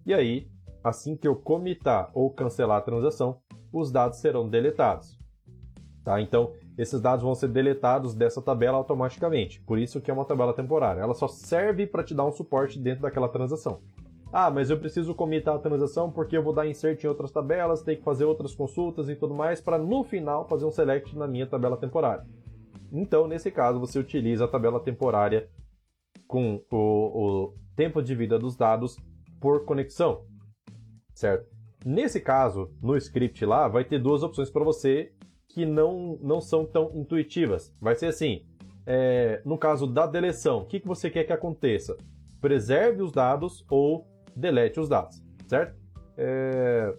[0.06, 0.48] E aí,
[0.82, 3.42] assim que eu comitar ou cancelar a transação,
[3.74, 5.20] os dados serão deletados.
[6.06, 6.22] Tá?
[6.22, 9.60] Então, esses dados vão ser deletados dessa tabela automaticamente.
[9.60, 11.02] Por isso que é uma tabela temporária.
[11.02, 13.82] Ela só serve para te dar um suporte dentro daquela transação.
[14.32, 17.82] Ah, mas eu preciso comitar a transação porque eu vou dar insert em outras tabelas,
[17.82, 21.28] tem que fazer outras consultas e tudo mais para no final fazer um select na
[21.28, 22.26] minha tabela temporária.
[22.92, 25.50] Então, nesse caso, você utiliza a tabela temporária
[26.28, 28.98] com o, o tempo de vida dos dados
[29.40, 30.26] por conexão,
[31.14, 31.54] certo?
[31.86, 35.14] Nesse caso, no script lá, vai ter duas opções para você
[35.48, 37.74] que não, não são tão intuitivas.
[37.80, 38.44] Vai ser assim,
[38.86, 41.96] é, no caso da deleção, o que, que você quer que aconteça?
[42.42, 45.76] Preserve os dados ou delete os dados, certo?
[46.18, 46.96] É...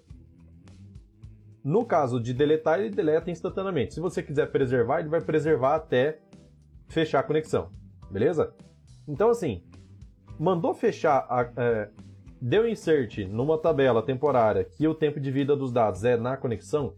[1.67, 3.93] No caso de deletar, ele deleta instantaneamente.
[3.93, 6.21] Se você quiser preservar, ele vai preservar até
[6.87, 7.73] fechar a conexão,
[8.09, 8.55] beleza?
[9.09, 9.65] Então, assim,
[10.39, 11.91] mandou fechar, a, é,
[12.41, 16.95] deu insert numa tabela temporária que o tempo de vida dos dados é na conexão,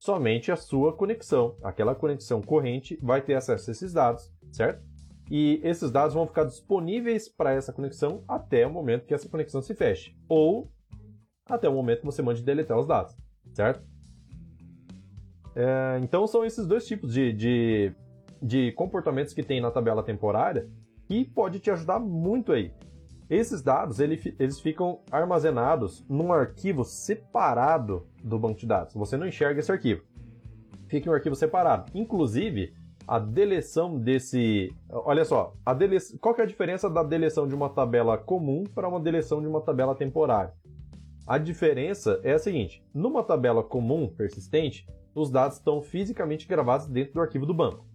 [0.00, 4.82] somente a sua conexão, aquela conexão corrente, vai ter acesso a esses dados, certo?
[5.30, 9.62] E esses dados vão ficar disponíveis para essa conexão até o momento que essa conexão
[9.62, 10.68] se feche, ou
[11.46, 13.16] até o momento que você mande deletar os dados,
[13.54, 13.80] certo?
[15.60, 17.92] É, então são esses dois tipos de, de,
[18.40, 20.68] de comportamentos que tem na tabela temporária
[21.08, 22.72] que pode te ajudar muito aí.
[23.28, 28.94] Esses dados ele, eles ficam armazenados num arquivo separado do banco de dados.
[28.94, 30.04] Você não enxerga esse arquivo.
[30.86, 31.90] Fica em um arquivo separado.
[31.92, 32.72] Inclusive,
[33.06, 34.72] a deleção desse.
[34.88, 35.98] Olha só, a dele...
[36.20, 39.48] qual que é a diferença da deleção de uma tabela comum para uma deleção de
[39.48, 40.52] uma tabela temporária?
[41.26, 44.86] A diferença é a seguinte: numa tabela comum persistente,
[45.18, 47.86] os dados estão fisicamente gravados dentro do arquivo do banco.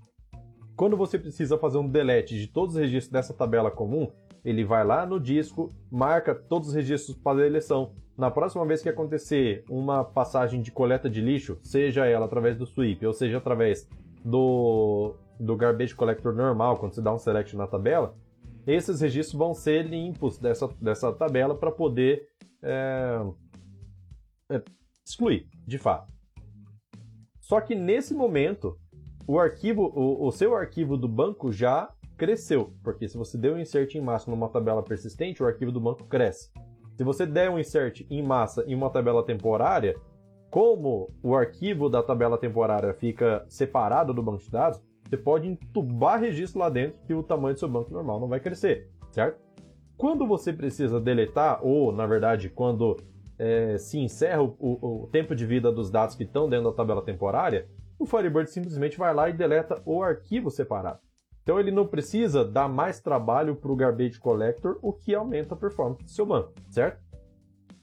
[0.75, 4.11] Quando você precisa fazer um delete de todos os registros dessa tabela comum,
[4.43, 7.93] ele vai lá no disco, marca todos os registros para deleção.
[8.17, 12.65] Na próxima vez que acontecer uma passagem de coleta de lixo, seja ela através do
[12.65, 13.87] sweep ou seja através
[14.23, 18.15] do, do garbage collector normal, quando você dá um select na tabela,
[18.65, 22.27] esses registros vão ser limpos dessa, dessa tabela para poder
[22.61, 23.21] é,
[24.49, 24.61] é,
[25.05, 26.11] excluir, de fato.
[27.43, 28.77] Só que nesse momento,
[29.27, 33.59] o arquivo, o, o seu arquivo do banco já cresceu, porque se você der um
[33.59, 36.49] insert em massa numa tabela persistente, o arquivo do banco cresce.
[36.95, 39.93] Se você der um insert em massa em uma tabela temporária,
[40.49, 46.21] como o arquivo da tabela temporária fica separado do banco de dados, você pode entubar
[46.21, 49.37] registro lá dentro que o tamanho do seu banco normal não vai crescer, certo?
[49.97, 52.95] Quando você precisa deletar, ou na verdade, quando
[53.43, 56.75] é, se encerra o, o, o tempo de vida dos dados que estão dentro da
[56.77, 57.67] tabela temporária,
[57.99, 60.99] o Firebird simplesmente vai lá e deleta o arquivo separado.
[61.41, 65.57] Então ele não precisa dar mais trabalho para o Garbage Collector, o que aumenta a
[65.57, 67.01] performance do seu banco, certo?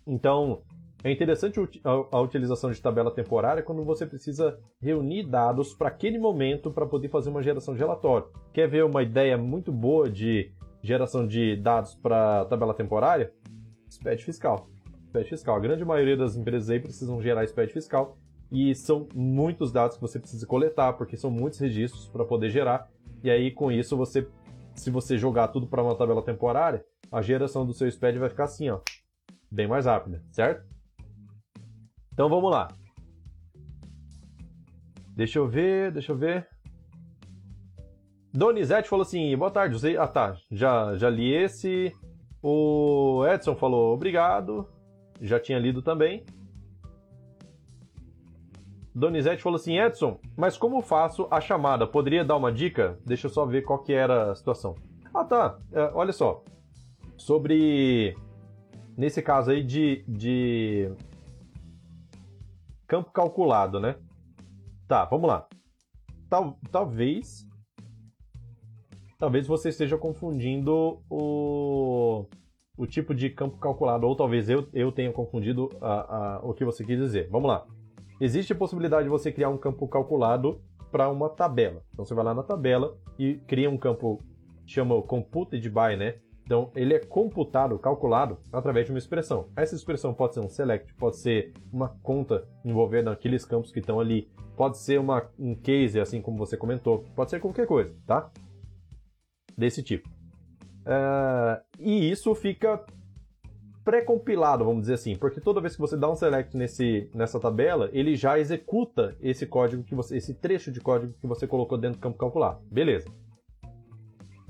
[0.07, 0.63] Então
[1.05, 6.71] é interessante a utilização de tabela temporária quando você precisa reunir dados para aquele momento
[6.71, 8.29] para poder fazer uma geração de relatório.
[8.55, 13.31] Quer ver uma ideia muito boa de geração de dados para tabela temporária?
[13.91, 14.71] SPED fiscal.
[15.11, 15.57] SPED fiscal.
[15.57, 18.17] A grande maioria das empresas aí precisam gerar SPED fiscal
[18.51, 22.89] e são muitos dados que você precisa coletar, porque são muitos registros para poder gerar.
[23.23, 24.27] E aí, com isso, você,
[24.75, 28.45] se você jogar tudo para uma tabela temporária, a geração do seu SPED vai ficar
[28.45, 28.81] assim, ó,
[29.51, 30.65] bem mais rápida, certo?
[32.13, 32.69] Então vamos lá.
[35.17, 36.49] Deixa eu ver, deixa eu ver.
[38.33, 39.97] Donizete falou assim: boa tarde, José.
[39.97, 40.37] Ah, tá.
[40.51, 41.93] Já, já li esse.
[42.43, 44.67] O Edson falou obrigado.
[45.21, 46.25] Já tinha lido também.
[48.95, 51.87] Donizete falou assim: Edson, mas como faço a chamada?
[51.87, 52.99] Poderia dar uma dica?
[53.05, 54.75] Deixa eu só ver qual que era a situação.
[55.15, 55.59] Ah, tá.
[55.73, 56.43] É, olha só.
[57.17, 58.17] Sobre.
[58.97, 60.93] Nesse caso aí de, de.
[62.87, 63.97] Campo calculado, né?
[64.89, 65.47] Tá, vamos lá.
[66.29, 67.47] Tal, talvez.
[69.19, 72.27] Talvez você esteja confundindo o,
[72.81, 76.65] o tipo de campo calculado, ou talvez eu, eu tenha confundido a, a, o que
[76.65, 77.29] você quis dizer.
[77.31, 77.67] Vamos lá
[78.21, 80.61] existe a possibilidade de você criar um campo calculado
[80.93, 81.83] para uma tabela.
[81.93, 84.23] Então você vai lá na tabela e cria um campo
[84.67, 86.17] chama computed by, né?
[86.45, 89.49] Então ele é computado, calculado através de uma expressão.
[89.57, 93.99] Essa expressão pode ser um select, pode ser uma conta envolvendo aqueles campos que estão
[93.99, 98.31] ali, pode ser uma, um case, assim como você comentou, pode ser qualquer coisa, tá?
[99.57, 100.10] Desse tipo.
[100.91, 102.85] Uh, e isso fica
[103.85, 107.89] pré-compilado, vamos dizer assim, porque toda vez que você dá um select nesse, nessa tabela,
[107.93, 111.99] ele já executa esse código que você, esse trecho de código que você colocou dentro
[111.99, 112.61] do campo calculado.
[112.71, 113.09] Beleza.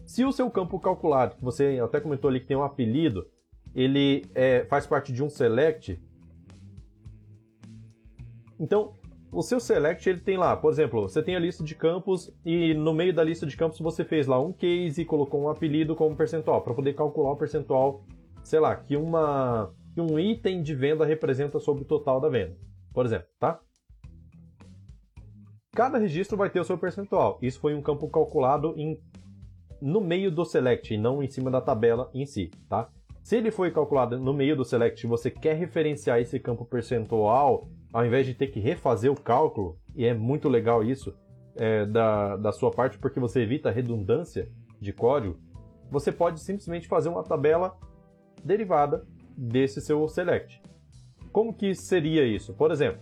[0.06, 3.28] Se o seu campo calculado, que você até comentou ali que tem um apelido,
[3.74, 6.02] ele é, faz parte de um select,
[8.58, 8.94] então
[9.32, 12.74] o seu select ele tem lá, por exemplo, você tem a lista de campos e
[12.74, 15.94] no meio da lista de campos você fez lá um case e colocou um apelido
[15.94, 18.04] como percentual para poder calcular o percentual
[18.42, 22.56] sei lá, que, uma, que um item de venda representa sobre o total da venda,
[22.92, 23.60] por exemplo, tá?
[25.72, 27.38] Cada registro vai ter o seu percentual.
[27.40, 29.00] Isso foi um campo calculado em,
[29.80, 32.90] no meio do select e não em cima da tabela em si, tá?
[33.22, 38.04] Se ele foi calculado no meio do select você quer referenciar esse campo percentual, ao
[38.04, 41.14] invés de ter que refazer o cálculo, e é muito legal isso
[41.56, 44.48] é, da, da sua parte, porque você evita a redundância
[44.80, 45.38] de código,
[45.90, 47.76] você pode simplesmente fazer uma tabela
[48.44, 49.04] derivada
[49.36, 50.62] desse seu select.
[51.32, 52.54] Como que seria isso?
[52.54, 53.00] Por exemplo,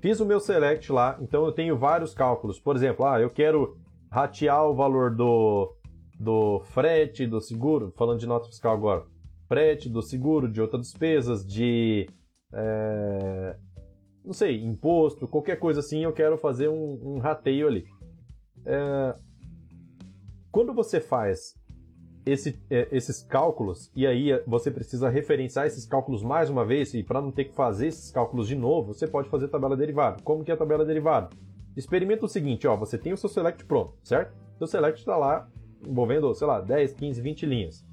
[0.00, 2.60] fiz o meu select lá, então eu tenho vários cálculos.
[2.60, 3.78] Por exemplo, ah, eu quero
[4.10, 5.74] ratear o valor do,
[6.18, 9.04] do frete, do seguro, falando de nota fiscal agora,
[9.46, 12.08] frete, do seguro, de outras despesas, de.
[12.52, 13.56] É,
[14.24, 17.86] não sei, imposto, qualquer coisa assim, eu quero fazer um, um rateio ali.
[18.64, 19.14] É,
[20.50, 21.54] quando você faz
[22.26, 27.02] esse, é, esses cálculos, e aí você precisa referenciar esses cálculos mais uma vez, e
[27.02, 30.22] para não ter que fazer esses cálculos de novo, você pode fazer tabela derivada.
[30.22, 31.30] Como que é a tabela derivada?
[31.76, 34.34] Experimenta o seguinte, ó, você tem o seu select pronto, certo?
[34.58, 35.48] Seu select está lá
[35.86, 37.86] envolvendo, sei lá, 10, 15, 20 linhas.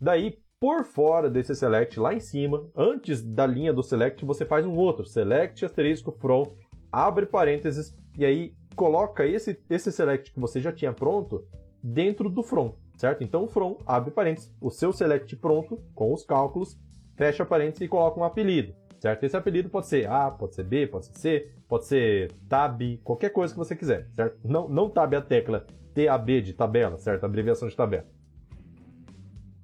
[0.00, 4.64] Daí, por fora desse select, lá em cima, antes da linha do select, você faz
[4.64, 6.54] um outro, select asterisco from,
[6.92, 11.44] abre parênteses, e aí coloca esse, esse select que você já tinha pronto
[11.82, 13.24] dentro do from, certo?
[13.24, 16.78] Então from abre parênteses, o seu select pronto, com os cálculos,
[17.16, 19.24] fecha parênteses e coloca um apelido, certo?
[19.24, 23.30] Esse apelido pode ser A, pode ser B, pode ser C, pode ser tab, qualquer
[23.30, 24.38] coisa que você quiser, certo?
[24.44, 27.24] Não, não tab a tecla TAB de tabela, certo?
[27.24, 28.06] Abreviação de tabela.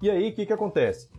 [0.00, 1.10] E aí, o que, que acontece?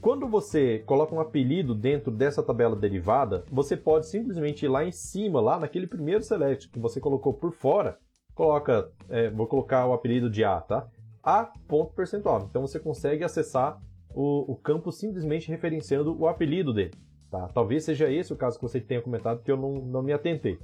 [0.00, 4.90] Quando você coloca um apelido dentro dessa tabela derivada, você pode simplesmente ir lá em
[4.90, 7.98] cima, lá naquele primeiro select que você colocou por fora,
[8.34, 10.88] coloca, é, vou colocar o apelido de A, tá?
[11.22, 12.46] A ponto percentual.
[12.50, 13.80] Então você consegue acessar
[14.12, 16.92] o, o, campo simplesmente referenciando o apelido dele.
[17.30, 17.48] Tá?
[17.48, 20.58] Talvez seja esse o caso que você tenha comentado que eu não, não me atentei.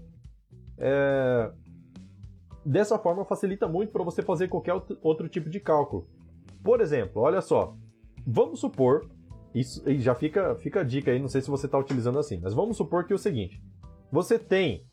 [0.76, 1.50] É,
[2.68, 6.06] Dessa forma, facilita muito para você fazer qualquer outro tipo de cálculo.
[6.62, 7.76] Por exemplo, olha só,
[8.26, 9.08] vamos supor,
[9.54, 12.38] isso e já fica, fica a dica aí, não sei se você está utilizando assim,
[12.42, 13.62] mas vamos supor que é o seguinte:
[14.10, 14.84] você tem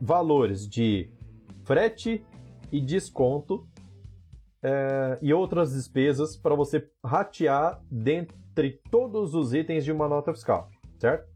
[0.00, 1.10] valores de
[1.64, 2.24] frete
[2.70, 3.66] e desconto
[4.62, 10.68] é, e outras despesas para você ratear dentre todos os itens de uma nota fiscal,
[10.98, 11.28] certo?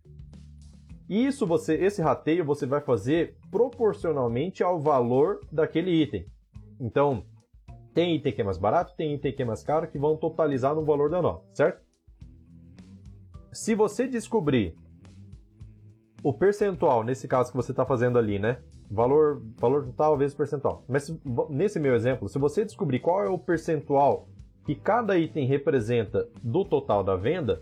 [1.09, 6.27] Isso você, esse rateio você vai fazer proporcionalmente ao valor daquele item.
[6.81, 7.25] Então,
[7.95, 10.75] tem item que é mais barato, tem item que é mais caro, que vão totalizar
[10.75, 11.83] no valor da nota, certo?
[13.53, 14.75] Se você descobrir
[16.23, 18.59] o percentual, nesse caso que você está fazendo ali, né?
[18.91, 20.85] Valor, valor total vezes percentual.
[20.89, 21.15] Mas
[21.51, 24.29] nesse meu exemplo, se você descobrir qual é o percentual
[24.65, 27.61] que cada item representa do total da venda,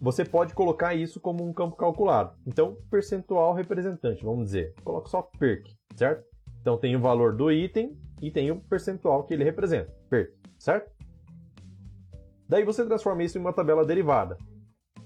[0.00, 2.34] você pode colocar isso como um campo calculado.
[2.46, 4.74] Então, percentual representante, vamos dizer.
[4.82, 6.24] Coloca só perc, certo?
[6.60, 10.90] Então tem o valor do item e tem o percentual que ele representa, perc, certo?
[12.48, 14.38] Daí você transforma isso em uma tabela derivada.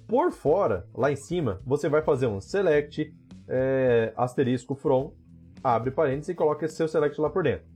[0.07, 3.15] Por fora, lá em cima, você vai fazer um select,
[3.47, 5.13] é, asterisco from,
[5.63, 7.67] abre parênteses e coloca esse seu select lá por dentro.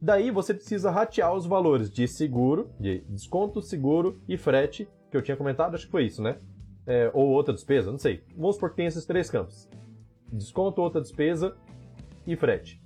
[0.00, 5.22] Daí você precisa ratear os valores de seguro, de desconto, seguro e frete, que eu
[5.22, 6.38] tinha comentado, acho que foi isso, né?
[6.88, 8.24] é, ou outra despesa, não sei.
[8.34, 9.68] Vamos supor que tem esses três campos:
[10.32, 11.54] desconto, outra despesa
[12.26, 12.82] e frete.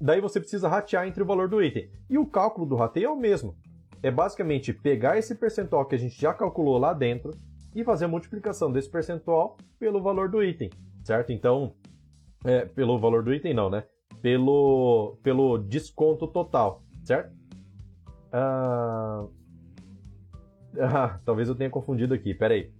[0.00, 1.90] Daí você precisa ratear entre o valor do item.
[2.08, 3.56] E o cálculo do rateio é o mesmo.
[4.02, 7.32] É basicamente pegar esse percentual que a gente já calculou lá dentro
[7.74, 10.70] e fazer a multiplicação desse percentual pelo valor do item,
[11.02, 11.32] certo?
[11.32, 11.74] Então,
[12.44, 13.84] é, pelo valor do item não, né?
[14.22, 17.34] Pelo, pelo desconto total, certo?
[18.32, 19.26] Ah,
[20.80, 22.72] ah, talvez eu tenha confundido aqui, peraí.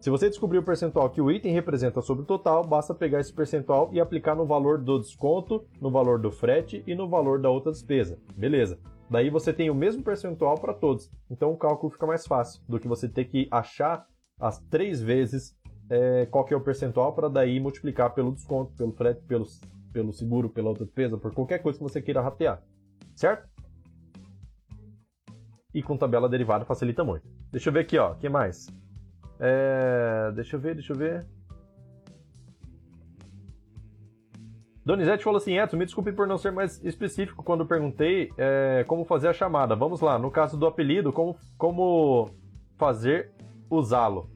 [0.00, 3.30] Se você descobrir o percentual que o item representa sobre o total, basta pegar esse
[3.34, 7.50] percentual e aplicar no valor do desconto, no valor do frete e no valor da
[7.50, 8.18] outra despesa.
[8.34, 8.78] Beleza.
[9.10, 11.10] Daí você tem o mesmo percentual para todos.
[11.30, 14.06] Então o cálculo fica mais fácil do que você ter que achar
[14.40, 15.54] as três vezes
[15.90, 19.44] é, qual que é o percentual para daí multiplicar pelo desconto, pelo frete, pelo,
[19.92, 22.62] pelo seguro, pela outra despesa, por qualquer coisa que você queira ratear.
[23.14, 23.46] Certo?
[25.74, 27.28] E com tabela derivada facilita muito.
[27.52, 28.12] Deixa eu ver aqui, ó.
[28.12, 28.66] O que mais?
[29.40, 31.26] É, deixa eu ver, deixa eu ver.
[34.84, 39.04] Donizete falou assim: Edson, me desculpe por não ser mais específico quando perguntei é, como
[39.04, 39.74] fazer a chamada.
[39.74, 42.30] Vamos lá, no caso do apelido, como, como
[42.76, 43.32] fazer
[43.70, 44.28] usá-lo?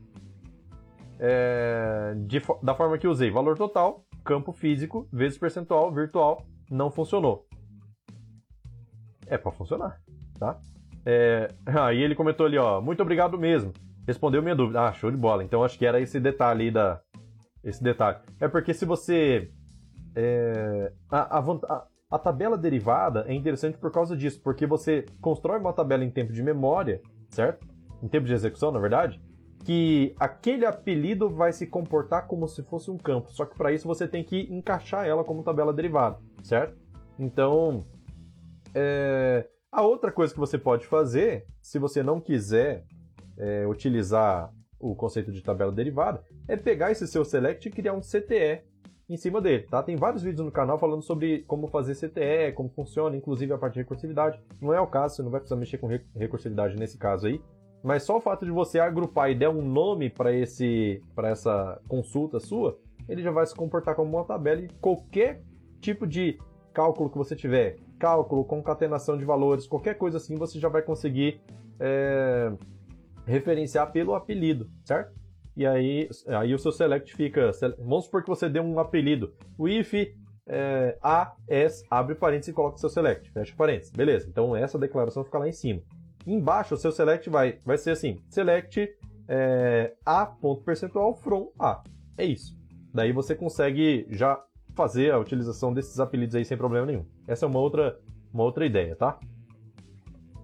[1.18, 7.46] É, de, da forma que usei: valor total, campo físico, vezes percentual, virtual, não funcionou.
[9.26, 10.00] É para funcionar,
[10.38, 10.58] tá?
[11.04, 13.72] É, aí ele comentou ali, ó, muito obrigado mesmo.
[14.06, 14.86] Respondeu minha dúvida.
[14.86, 15.42] Ah, show de bola.
[15.42, 17.00] Então acho que era esse detalhe aí da.
[17.62, 18.18] Esse detalhe.
[18.40, 19.50] É porque se você.
[20.14, 25.72] É, a, a, a tabela derivada é interessante por causa disso, porque você constrói uma
[25.72, 27.00] tabela em tempo de memória,
[27.30, 27.66] certo?
[28.02, 29.20] Em tempo de execução, na verdade,
[29.64, 33.32] que aquele apelido vai se comportar como se fosse um campo.
[33.32, 36.76] Só que para isso você tem que encaixar ela como tabela derivada, certo?
[37.18, 37.84] Então,
[38.74, 39.48] é...
[39.72, 42.84] a outra coisa que você pode fazer, se você não quiser
[43.38, 48.00] é, utilizar o conceito de tabela derivada, é pegar esse seu select e criar um
[48.00, 48.62] CTE
[49.08, 49.82] em cima dele, tá?
[49.82, 53.74] Tem vários vídeos no canal falando sobre como fazer CTE, como funciona, inclusive a parte
[53.74, 54.40] de recursividade.
[54.60, 57.40] Não é o caso, você não vai precisar mexer com recursividade nesse caso aí.
[57.82, 61.78] Mas só o fato de você agrupar e der um nome para esse para essa
[61.86, 65.42] consulta sua, ele já vai se comportar como uma tabela e qualquer
[65.80, 66.38] tipo de
[66.72, 71.40] cálculo que você tiver, cálculo, concatenação de valores, qualquer coisa assim, você já vai conseguir
[71.78, 72.50] é,
[73.26, 75.14] referenciar pelo apelido, certo?
[75.56, 77.50] E aí, aí o seu select fica.
[77.78, 79.32] Vamos supor que você dê um apelido.
[79.56, 79.94] O if
[80.46, 83.92] é, AS, abre parênteses e coloca o seu select, fecha parênteses.
[83.92, 85.80] Beleza, então essa declaração fica lá em cima.
[86.26, 88.88] Embaixo, o seu select vai, vai ser assim: select
[89.28, 91.82] é, a ponto percentual from a.
[92.16, 92.56] É isso.
[92.92, 94.42] Daí você consegue já
[94.74, 97.04] fazer a utilização desses apelidos aí sem problema nenhum.
[97.26, 97.98] Essa é uma outra,
[98.32, 99.18] uma outra ideia, tá?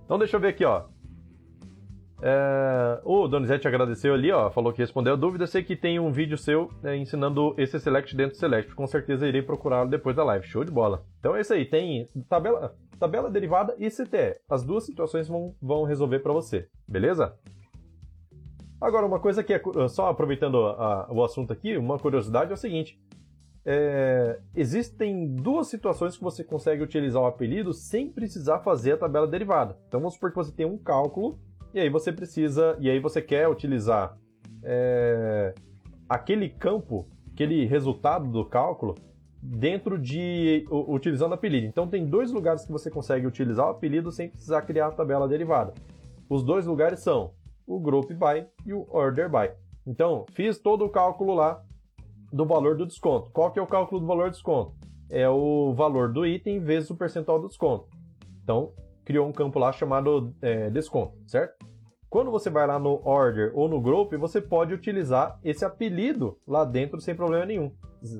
[0.04, 0.86] Então deixa eu ver aqui, ó.
[2.22, 3.00] É...
[3.04, 5.46] O Donizete agradeceu ali, ó, falou que respondeu a dúvida.
[5.46, 8.74] Sei que tem um vídeo seu é, ensinando esse select dentro do select.
[8.74, 10.46] Com certeza irei procurá-lo depois da live.
[10.46, 11.04] Show de bola.
[11.18, 11.64] Então é isso aí.
[11.64, 14.40] Tem tabela, tabela derivada e CTE.
[14.48, 16.68] As duas situações vão, vão resolver para você.
[16.86, 17.34] Beleza?
[18.80, 19.60] Agora, uma coisa que é.
[19.88, 22.98] Só aproveitando a, o assunto aqui, uma curiosidade é o seguinte.
[23.62, 29.26] É, existem duas situações que você consegue utilizar o apelido sem precisar fazer a tabela
[29.26, 29.76] derivada.
[29.86, 31.38] Então vamos supor que você tem um cálculo
[31.72, 34.16] e aí você precisa, e aí você quer utilizar
[34.62, 35.54] é,
[36.08, 38.94] aquele campo, aquele resultado do cálculo
[39.42, 41.66] dentro de utilizando apelido.
[41.66, 45.26] Então tem dois lugares que você consegue utilizar o apelido sem precisar criar a tabela
[45.26, 45.72] derivada.
[46.28, 47.32] Os dois lugares são
[47.66, 49.52] o group by e o order by.
[49.86, 51.62] Então, fiz todo o cálculo lá
[52.32, 53.30] do valor do desconto.
[53.30, 54.74] Qual que é o cálculo do valor do desconto?
[55.08, 57.88] É o valor do item vezes o percentual do desconto.
[58.42, 58.72] Então,
[59.10, 61.66] criou um campo lá chamado é, desconto, certo?
[62.08, 66.64] Quando você vai lá no order ou no group, você pode utilizar esse apelido lá
[66.64, 67.72] dentro sem problema nenhum.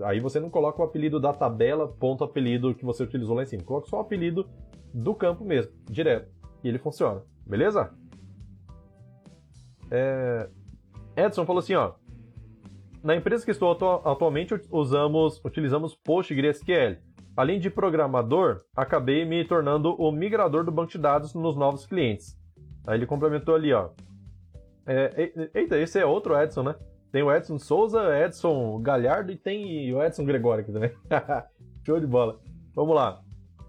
[0.03, 3.47] Aí você não coloca o apelido da tabela, ponto apelido que você utilizou lá em
[3.47, 3.63] cima.
[3.63, 4.51] Coloca só o apelido
[4.93, 6.29] do campo mesmo, direto.
[6.65, 7.23] E ele funciona.
[7.47, 7.95] Beleza?
[9.93, 10.49] É...
[11.17, 11.93] Edson falou assim, ó.
[13.01, 16.99] Na empresa que estou atu atualmente usamos, utilizamos PostgreSQL.
[17.41, 22.39] Além de programador, acabei me tornando o migrador do banco de dados nos novos clientes.
[22.87, 23.89] Aí ele complementou ali, ó.
[24.87, 26.75] É, eita, esse é outro Edson, né?
[27.11, 30.91] Tem o Edson Souza, Edson Galhardo e tem o Edson Gregório aqui também.
[31.83, 32.39] Show de bola.
[32.75, 33.23] Vamos lá.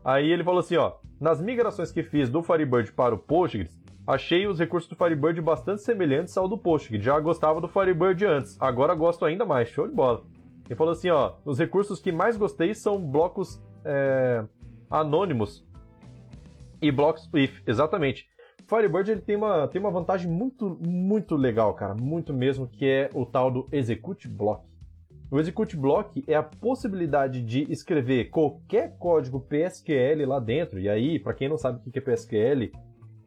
[0.04, 0.96] Aí ele falou assim, ó.
[1.18, 5.82] Nas migrações que fiz do Firebird para o Postgres, achei os recursos do Firebird bastante
[5.82, 7.06] semelhantes ao do Postgres.
[7.06, 9.70] Já gostava do Firebird antes, agora gosto ainda mais.
[9.70, 10.26] Show de bola.
[10.72, 14.42] Ele falou assim, ó, os recursos que mais gostei são blocos é,
[14.90, 15.68] anônimos
[16.82, 18.26] e blocos if, exatamente.
[18.70, 23.10] Firebird ele tem uma, tem uma vantagem muito, muito legal, cara, muito mesmo, que é
[23.14, 24.66] o tal do Execute Block.
[25.30, 31.20] O Execute Block é a possibilidade de escrever qualquer código PSQL lá dentro, e aí,
[31.20, 32.72] para quem não sabe o que é PSQL,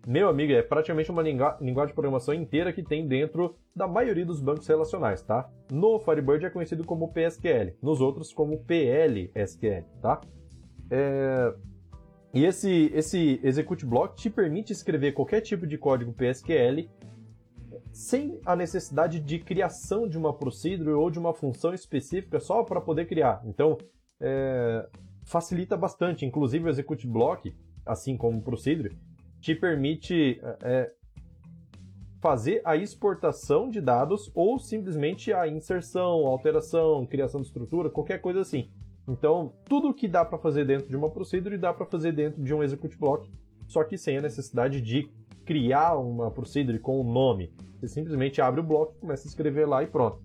[0.06, 4.40] meu amigo, é praticamente uma linguagem de programação inteira que tem dentro da maioria dos
[4.40, 5.50] bancos relacionais, tá?
[5.72, 10.20] No Firebird é conhecido como PSQL, nos outros como PLSQL, tá?
[10.90, 11.54] É...
[12.34, 16.88] E esse, esse execute block te permite escrever qualquer tipo de código PSQL
[17.92, 22.80] sem a necessidade de criação de uma procedure ou de uma função específica só para
[22.80, 23.40] poder criar.
[23.46, 23.78] Então,
[24.20, 24.86] é...
[25.24, 26.26] facilita bastante.
[26.26, 27.54] Inclusive, o execute block,
[27.86, 28.98] assim como o procedure,
[29.44, 30.92] te permite é, é,
[32.18, 38.40] fazer a exportação de dados ou simplesmente a inserção, alteração, criação de estrutura, qualquer coisa
[38.40, 38.70] assim.
[39.06, 42.54] Então, tudo que dá para fazer dentro de uma procedure dá para fazer dentro de
[42.54, 43.30] um execute block,
[43.68, 45.10] só que sem a necessidade de
[45.44, 47.52] criar uma procedure com um nome.
[47.78, 50.22] Você simplesmente abre o bloco, começa a escrever lá e pronto.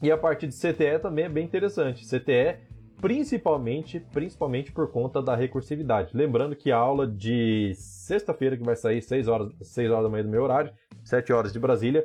[0.00, 2.06] E a parte de CTE também é bem interessante.
[2.06, 2.56] CTE
[3.00, 6.16] principalmente, principalmente por conta da recursividade.
[6.16, 10.24] Lembrando que a aula de sexta-feira, que vai sair 6 horas, 6 horas da manhã
[10.24, 10.72] do meu horário,
[11.04, 12.04] 7 horas de Brasília,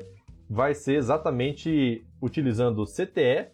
[0.50, 3.48] vai ser exatamente utilizando CTE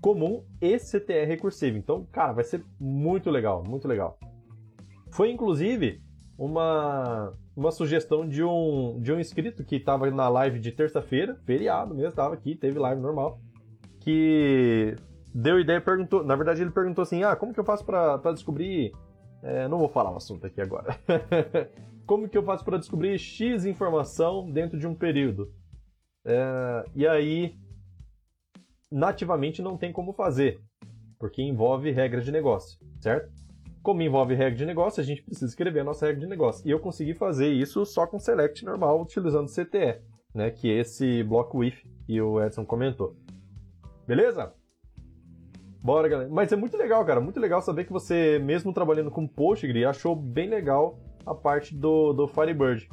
[0.00, 1.78] comum e CTE recursivo.
[1.78, 4.18] Então, cara, vai ser muito legal, muito legal.
[5.10, 6.02] Foi inclusive
[6.36, 11.94] uma uma sugestão de um, de um inscrito que estava na live de terça-feira, feriado
[11.94, 13.40] mesmo, estava aqui, teve live normal,
[14.00, 14.96] que
[15.34, 18.92] deu ideia, perguntou, na verdade ele perguntou assim, ah, como que eu faço para descobrir,
[19.42, 20.96] é, não vou falar o assunto aqui agora,
[22.06, 25.52] como que eu faço para descobrir X informação dentro de um período?
[26.24, 27.56] É, e aí,
[28.90, 30.60] nativamente não tem como fazer,
[31.18, 33.32] porque envolve regras de negócio, certo?
[33.82, 36.66] Como envolve regra de negócio, a gente precisa escrever a nossa regra de negócio.
[36.66, 40.00] E eu consegui fazer isso só com select normal, utilizando CTE,
[40.34, 40.50] né?
[40.50, 41.74] Que é esse block with
[42.06, 43.14] que o Edson comentou.
[44.06, 44.54] Beleza?
[45.84, 46.30] Bora, galera.
[46.32, 47.20] Mas é muito legal, cara.
[47.20, 52.14] Muito legal saber que você, mesmo trabalhando com Postgre, achou bem legal a parte do,
[52.14, 52.88] do Firebird.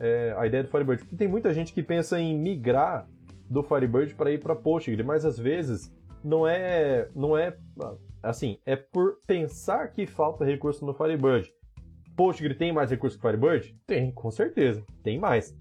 [0.00, 1.04] É, a ideia do Firebird.
[1.04, 3.08] Porque tem muita gente que pensa em migrar
[3.48, 7.56] do Firebird para ir para Postgre, mas às vezes não é, não é
[8.20, 11.48] assim, é por pensar que falta recurso no Firebird.
[12.16, 13.78] Postgre tem mais recursos que o Firebird?
[13.86, 15.56] Tem, com certeza, tem mais.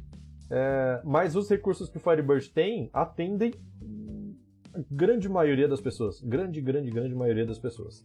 [0.49, 3.53] É, mas os recursos que o Firebird tem atendem
[4.89, 6.21] grande maioria das pessoas.
[6.21, 8.01] Grande, grande, grande maioria das pessoas.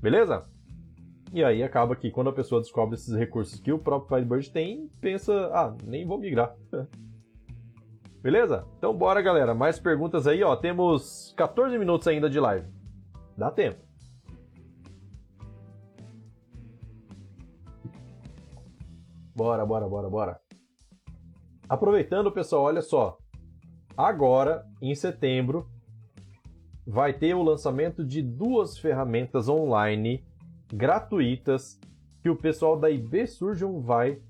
[0.00, 0.46] Beleza?
[1.32, 4.88] E aí acaba que quando a pessoa descobre esses recursos que o próprio Firebird tem,
[5.00, 6.56] pensa, ah, nem vou migrar.
[8.20, 8.66] Beleza?
[8.76, 9.54] Então bora, galera.
[9.54, 10.54] Mais perguntas aí, ó.
[10.56, 12.66] Temos 14 minutos ainda de live.
[13.36, 13.80] Dá tempo.
[19.34, 20.40] Bora, bora, bora, bora.
[21.68, 23.19] Aproveitando, pessoal, olha só.
[23.96, 25.68] Agora, em setembro,
[26.86, 30.24] vai ter o lançamento de duas ferramentas online
[30.72, 31.78] gratuitas
[32.22, 34.20] que o pessoal da IB Surgeon vai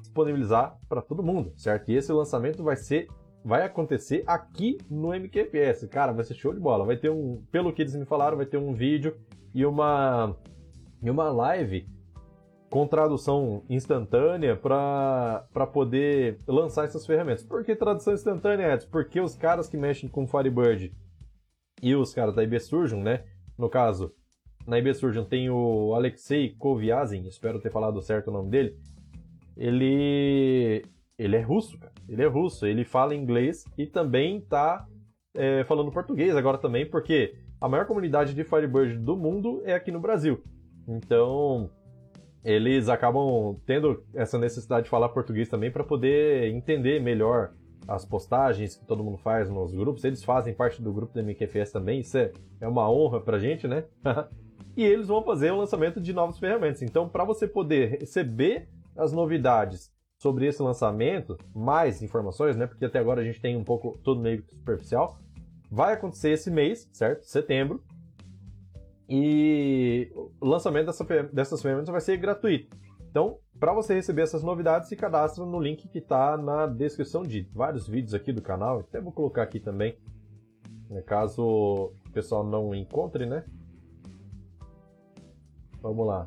[0.00, 1.90] disponibilizar para todo mundo, certo?
[1.90, 3.08] E esse lançamento vai ser
[3.44, 5.86] vai acontecer aqui no MQPS.
[5.88, 6.86] Cara, vai ser show de bola.
[6.86, 9.16] Vai ter um, pelo que eles me falaram, vai ter um vídeo
[9.54, 10.34] e uma
[11.02, 11.86] e uma live
[12.74, 17.44] com tradução instantânea para poder lançar essas ferramentas.
[17.44, 18.88] Por que tradução instantânea, Edson?
[18.90, 20.92] Porque os caras que mexem com Firebird
[21.80, 23.22] e os caras da IB Surgeon, né?
[23.56, 24.12] No caso,
[24.66, 28.76] na IB Surgeon tem o Alexei Koviazin, espero ter falado certo o nome dele
[29.56, 30.82] ele
[31.16, 31.92] ele é russo, cara.
[32.08, 34.84] Ele é russo, ele fala inglês e também tá
[35.32, 39.92] é, falando português agora também, porque a maior comunidade de Firebird do mundo é aqui
[39.92, 40.42] no Brasil.
[40.88, 41.70] Então,
[42.44, 47.52] eles acabam tendo essa necessidade de falar português também para poder entender melhor
[47.88, 50.04] as postagens que todo mundo faz nos grupos.
[50.04, 53.66] Eles fazem parte do grupo do MQFS também, isso é, é uma honra pra gente,
[53.66, 53.84] né?
[54.76, 56.82] e eles vão fazer o lançamento de novas ferramentas.
[56.82, 62.66] Então, para você poder receber as novidades sobre esse lançamento, mais informações, né?
[62.66, 65.18] Porque até agora a gente tem um pouco tudo meio superficial.
[65.70, 67.24] Vai acontecer esse mês, certo?
[67.24, 67.82] Setembro.
[69.08, 72.76] E o lançamento dessa, dessas ferramentas vai ser gratuito.
[73.10, 77.48] Então, para você receber essas novidades, se cadastra no link que está na descrição de
[77.52, 78.80] vários vídeos aqui do canal.
[78.80, 79.96] Até vou colocar aqui também,
[80.90, 83.44] né, caso o pessoal não encontre, né?
[85.80, 86.26] Vamos lá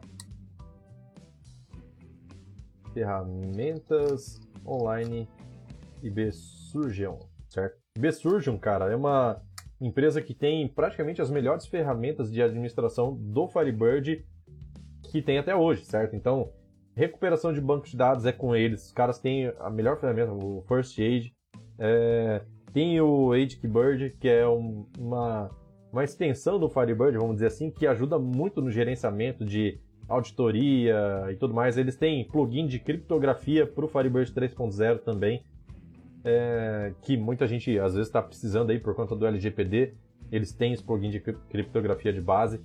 [2.97, 5.29] ferramentas online
[6.01, 7.77] IB Surgeon, certo?
[8.13, 9.39] Surgeon, cara, é uma
[9.79, 14.25] empresa que tem praticamente as melhores ferramentas de administração do Firebird
[15.11, 16.15] que tem até hoje, certo?
[16.15, 16.51] Então,
[16.95, 18.87] recuperação de banco de dados é com eles.
[18.87, 21.33] Os caras têm a melhor ferramenta, o First Aid.
[21.79, 22.41] É,
[22.73, 23.31] tem o
[23.63, 25.49] Bird, que é um, uma,
[25.91, 31.35] uma extensão do Firebird, vamos dizer assim, que ajuda muito no gerenciamento de auditoria e
[31.35, 31.77] tudo mais.
[31.77, 35.43] Eles têm plugin de criptografia para o Firebird 3.0 também,
[36.23, 39.93] é, que muita gente às vezes está precisando aí por conta do LGPD.
[40.31, 42.61] Eles têm esse plugin de criptografia de base.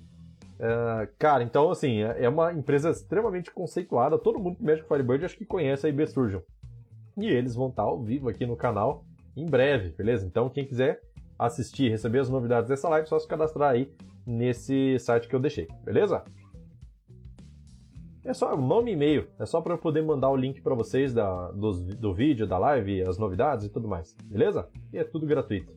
[0.59, 4.17] É, cara, então assim, é, é uma empresa extremamente conceituada.
[4.17, 6.41] Todo mundo que mexe com Firebird acho que conhece a IB Surgeon.
[7.17, 10.25] E eles vão estar tá ao vivo aqui no canal em breve, beleza?
[10.25, 11.01] Então quem quiser
[11.37, 13.91] assistir, receber as novidades dessa live, só se cadastrar aí
[14.25, 16.23] nesse site que eu deixei, beleza?
[18.25, 19.27] É só nome e e-mail.
[19.37, 23.01] É só para eu poder mandar o link para vocês da, do, vídeo, da live,
[23.01, 24.15] as novidades e tudo mais.
[24.23, 24.69] Beleza?
[24.93, 25.73] E é tudo gratuito.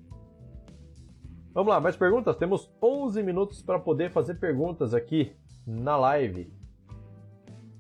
[1.53, 2.37] Vamos lá, mais perguntas?
[2.37, 5.35] Temos 11 minutos para poder fazer perguntas aqui
[5.67, 6.53] na live.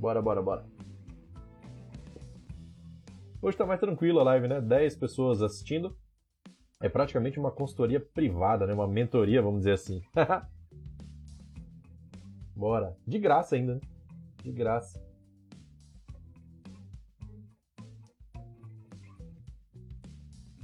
[0.00, 0.64] Bora, bora, bora.
[3.40, 4.60] Hoje tá mais tranquilo a live, né?
[4.60, 5.96] 10 pessoas assistindo.
[6.80, 8.74] É praticamente uma consultoria privada, né?
[8.74, 10.02] Uma mentoria, vamos dizer assim.
[12.56, 12.96] Bora.
[13.06, 13.80] De graça ainda, né?
[14.46, 15.04] De graça.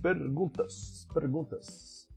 [0.01, 2.09] Perguntas, perguntas.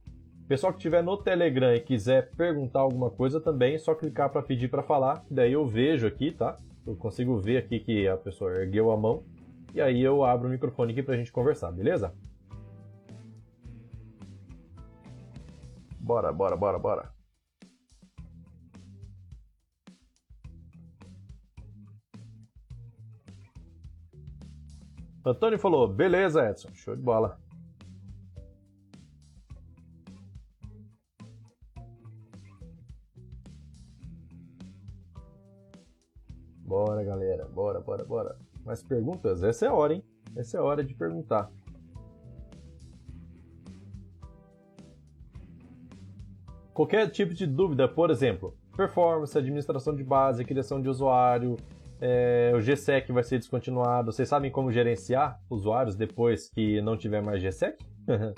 [0.48, 4.44] Pessoal que estiver no Telegram e quiser perguntar alguma coisa também, é só clicar para
[4.44, 6.56] pedir para falar, daí eu vejo aqui, tá?
[6.86, 9.24] eu consigo ver aqui que a pessoa ergueu a mão
[9.74, 12.14] e aí eu abro o microfone aqui pra gente conversar, beleza?
[16.00, 17.15] Bora, bora, bora, bora.
[25.26, 27.40] Antônio falou, beleza, Edson, show de bola.
[36.60, 38.38] Bora, galera, bora, bora, bora.
[38.64, 39.42] Mais perguntas?
[39.42, 40.04] Essa é a hora, hein?
[40.36, 41.52] Essa é a hora de perguntar.
[46.72, 51.56] Qualquer tipo de dúvida, por exemplo, performance, administração de base, criação de usuário,
[52.02, 54.12] é, o GSEC vai ser descontinuado.
[54.12, 57.78] Vocês sabem como gerenciar usuários depois que não tiver mais GSEC?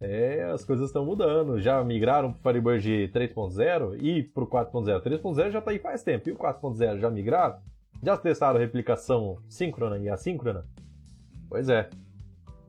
[0.00, 1.60] é, as coisas estão mudando.
[1.60, 5.02] Já migraram para o Firebird 3.0 e para o 4.0.
[5.02, 6.28] 3.0 já está aí faz tempo.
[6.28, 7.58] E o 4.0 já migraram?
[8.02, 10.66] Já testaram replicação síncrona e assíncrona?
[11.48, 11.88] Pois é.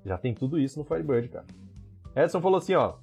[0.05, 1.45] Já tem tudo isso no Firebird, cara.
[2.15, 2.95] Edson falou assim, ó.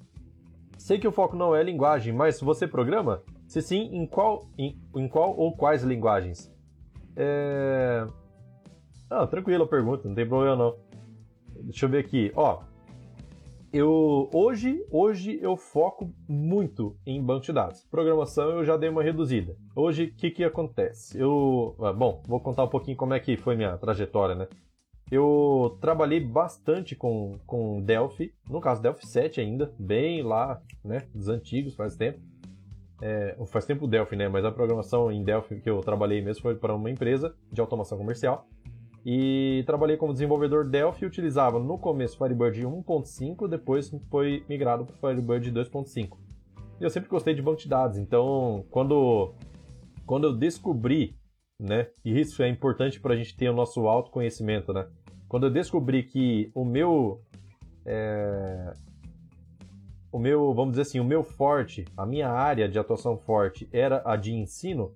[0.77, 3.21] Sei que o foco não é linguagem, mas você programa?
[3.47, 6.52] Se sim, em qual, em, em qual ou quais linguagens?
[7.15, 8.05] É...
[9.09, 10.75] Ah, tranquilo a pergunta, não tem problema não.
[11.61, 12.31] Deixa eu ver aqui.
[12.35, 12.63] Ó,
[13.73, 17.83] eu hoje, hoje eu foco muito em banco de dados.
[17.89, 19.55] Programação eu já dei uma reduzida.
[19.75, 21.19] Hoje o que que acontece?
[21.19, 24.47] Eu, ah, bom, vou contar um pouquinho como é que foi minha trajetória, né?
[25.11, 31.27] Eu trabalhei bastante com, com Delphi, no caso Delphi 7 ainda, bem lá, né, dos
[31.27, 32.19] antigos, faz tempo.
[33.01, 34.27] É, faz tempo Delphi, né?
[34.27, 37.97] Mas a programação em Delphi que eu trabalhei mesmo foi para uma empresa de automação
[37.97, 38.47] comercial.
[39.05, 44.95] E trabalhei como desenvolvedor Delphi e utilizava no começo Firebird 1.5, depois foi migrado para
[44.95, 46.17] Firebird 2.5.
[46.79, 49.33] E eu sempre gostei de banco de dados, então quando,
[50.05, 51.17] quando eu descobri,
[51.59, 54.87] né, e isso é importante para a gente ter o nosso autoconhecimento, né?
[55.27, 57.21] Quando eu descobri que o meu
[57.85, 58.73] é,
[60.13, 63.99] o meu, vamos dizer assim, o meu forte, a minha área de atuação forte era
[64.05, 64.93] a de ensino,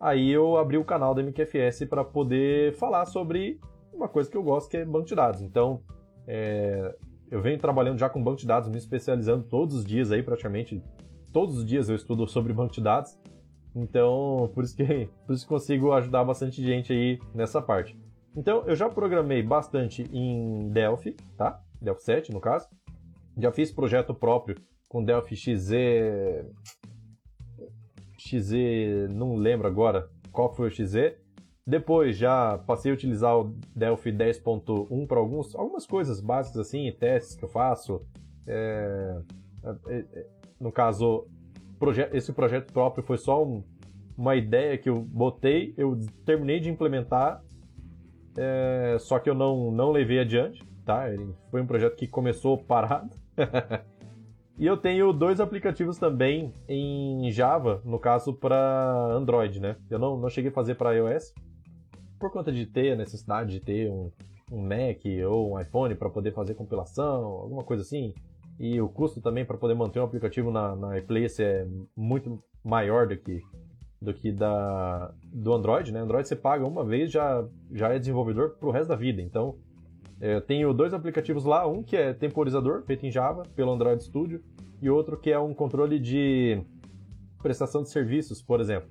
[0.00, 3.58] aí eu abri o canal da MQFS para poder falar sobre
[3.92, 5.42] uma coisa que eu gosto, que é banco de dados.
[5.42, 5.82] Então,
[6.24, 6.94] é,
[7.32, 10.80] eu venho trabalhando já com banco de dados, me especializando todos os dias aí, praticamente
[11.32, 13.18] todos os dias eu estudo sobre banco de dados.
[13.74, 14.84] Então, por isso que,
[15.26, 17.98] por isso que consigo ajudar bastante gente aí nessa parte.
[18.36, 21.60] Então, eu já programei bastante em Delphi, tá?
[21.82, 22.68] Delphi 7, no caso.
[23.36, 24.56] Já fiz projeto próprio
[24.88, 25.72] com Delphi XZ.
[28.16, 28.52] XZ,
[29.10, 31.16] não lembro agora qual foi o XZ.
[31.66, 37.34] Depois já passei a utilizar o Delphi 10.1 para alguns, algumas coisas básicas assim, testes
[37.34, 38.06] que eu faço.
[38.46, 39.20] É,
[39.88, 40.26] é, é,
[40.60, 41.26] no caso,
[41.78, 43.64] proje esse projeto próprio foi só um,
[44.16, 47.42] uma ideia que eu botei, eu terminei de implementar,
[48.36, 51.10] é, só que eu não, não levei adiante, tá?
[51.10, 53.23] Ele foi um projeto que começou parado.
[54.58, 59.76] e eu tenho dois aplicativos também em Java, no caso para Android, né?
[59.90, 61.32] Eu não, não cheguei a fazer para iOS,
[62.18, 64.10] por conta de ter a necessidade de ter um,
[64.50, 68.14] um Mac ou um iPhone para poder fazer compilação, alguma coisa assim.
[68.58, 71.66] E o custo também para poder manter um aplicativo na, na iPlace é
[71.96, 73.42] muito maior do que
[74.00, 76.00] do que da do Android, né?
[76.00, 79.20] Android você paga uma vez já já é desenvolvedor pro resto da vida.
[79.20, 79.56] Então
[80.32, 84.42] eu tenho dois aplicativos lá, um que é temporizador, feito em Java, pelo Android Studio,
[84.80, 86.62] e outro que é um controle de
[87.42, 88.88] prestação de serviços, por exemplo.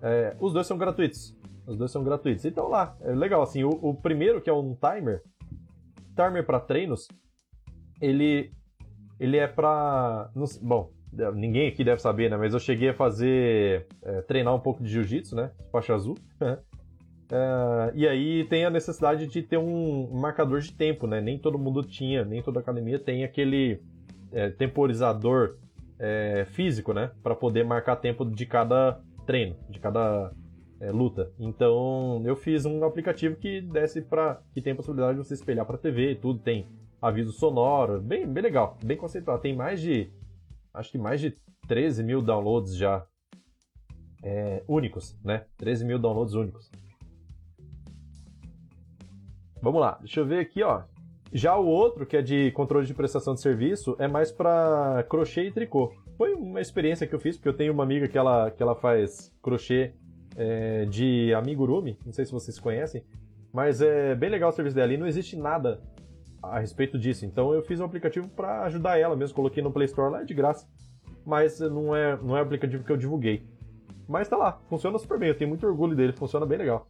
[0.00, 1.36] É, os dois são gratuitos.
[1.66, 2.46] Os dois são gratuitos.
[2.46, 5.22] Então lá, é legal assim, o, o primeiro que é um timer,
[6.16, 7.08] timer para treinos,
[8.00, 8.50] ele
[9.20, 10.30] ele é para
[10.62, 10.90] bom,
[11.34, 14.90] ninguém aqui deve saber, né, mas eu cheguei a fazer é, treinar um pouco de
[14.90, 16.16] jiu-jitsu, né, faixa azul.
[17.32, 21.18] Uh, e aí tem a necessidade de ter um marcador de tempo, né?
[21.18, 23.80] Nem todo mundo tinha, nem toda academia tem aquele
[24.30, 25.56] é, temporizador
[25.98, 27.10] é, físico, né?
[27.22, 30.30] Para poder marcar tempo de cada treino, de cada
[30.78, 31.32] é, luta.
[31.38, 35.64] Então eu fiz um aplicativo que desce para que tem a possibilidade de você espelhar
[35.64, 36.66] para TV e tudo, tem
[37.00, 39.38] aviso sonoro, bem, bem legal, bem conceitual.
[39.38, 40.12] Tem mais de
[40.74, 41.34] acho que mais de
[41.66, 43.06] 13 mil downloads já
[44.68, 45.46] únicos, né?
[45.56, 46.70] 13 mil downloads únicos.
[49.62, 50.82] Vamos lá, deixa eu ver aqui, ó.
[51.32, 55.44] Já o outro, que é de controle de prestação de serviço, é mais para crochê
[55.44, 55.92] e tricô.
[56.18, 58.74] Foi uma experiência que eu fiz, porque eu tenho uma amiga que ela, que ela
[58.74, 59.94] faz crochê
[60.36, 63.04] é, de amigurumi, não sei se vocês conhecem,
[63.52, 65.80] mas é bem legal o serviço dela e não existe nada
[66.42, 67.24] a respeito disso.
[67.24, 70.34] Então eu fiz um aplicativo para ajudar ela mesmo, coloquei no Play Store lá de
[70.34, 70.68] graça,
[71.24, 73.46] mas não é, não é o aplicativo que eu divulguei.
[74.08, 76.88] mas tá lá, funciona super bem, eu tenho muito orgulho dele, funciona bem legal.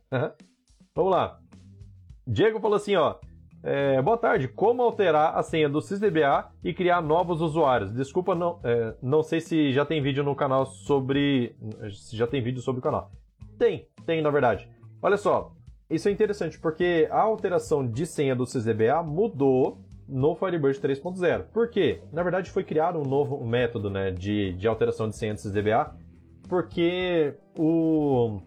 [0.95, 1.42] Vamos lá.
[2.27, 3.17] Diego falou assim, ó.
[3.63, 4.49] É, boa tarde.
[4.49, 7.93] Como alterar a senha do SysDBA e criar novos usuários?
[7.93, 11.55] Desculpa, não, é, não sei se já tem vídeo no canal sobre.
[11.93, 13.13] Se já tem vídeo sobre o canal.
[13.59, 14.69] Tem, tem na verdade.
[15.01, 15.53] Olha só,
[15.89, 21.45] isso é interessante porque a alteração de senha do SysDBA mudou no Firebird 3.0.
[21.53, 22.01] Por quê?
[22.13, 25.95] Na verdade, foi criado um novo método né, de, de alteração de senha do SysDBA
[26.49, 28.41] porque o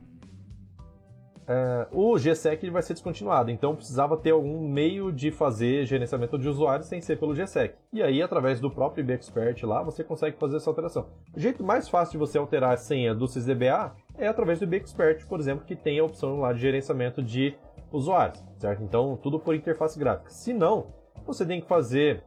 [1.47, 6.49] é, o GSEC vai ser descontinuado, então precisava ter algum meio de fazer gerenciamento de
[6.49, 7.75] usuários sem ser pelo GSEC.
[7.93, 11.07] E aí, através do próprio IBExpert lá, você consegue fazer essa alteração.
[11.35, 15.25] O jeito mais fácil de você alterar a senha do SysDBA é através do IBExpert,
[15.27, 17.55] por exemplo, que tem a opção lá de gerenciamento de
[17.91, 18.83] usuários, certo?
[18.83, 20.29] Então, tudo por interface gráfica.
[20.31, 20.87] Se não,
[21.25, 22.23] você tem que fazer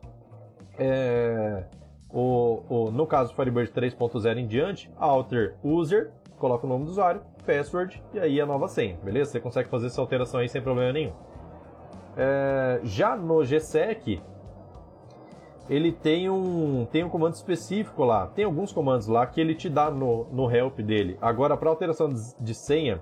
[0.79, 1.65] é,
[2.11, 7.21] o, o, no caso Firebird 3.0 em diante, alter user, coloca o nome do usuário,
[7.45, 9.33] password e aí a nova senha, beleza?
[9.33, 11.13] Você consegue fazer essa alteração aí sem problema nenhum.
[12.17, 14.21] É, já no GSEC,
[15.69, 18.27] ele tem um, tem um comando específico lá.
[18.27, 21.19] Tem alguns comandos lá que ele te dá no, no help dele.
[21.21, 22.09] Agora, para alteração
[22.41, 23.01] de, senha,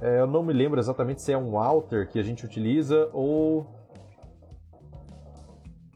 [0.00, 3.66] é, eu não me lembro exatamente se é um alter que a gente utiliza ou,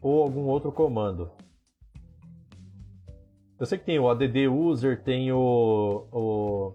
[0.00, 1.30] ou algum outro comando.
[3.60, 6.74] Eu sei que tem o add user, tem o, o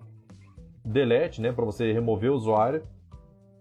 [0.86, 2.84] delete, né, para você remover o usuário.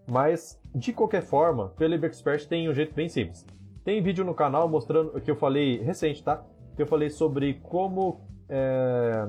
[0.07, 3.47] Mas, de qualquer forma, pelo Expert tem um jeito bem simples.
[3.83, 6.45] Tem vídeo no canal mostrando que eu falei recente, tá?
[6.77, 9.29] Que eu falei sobre como é,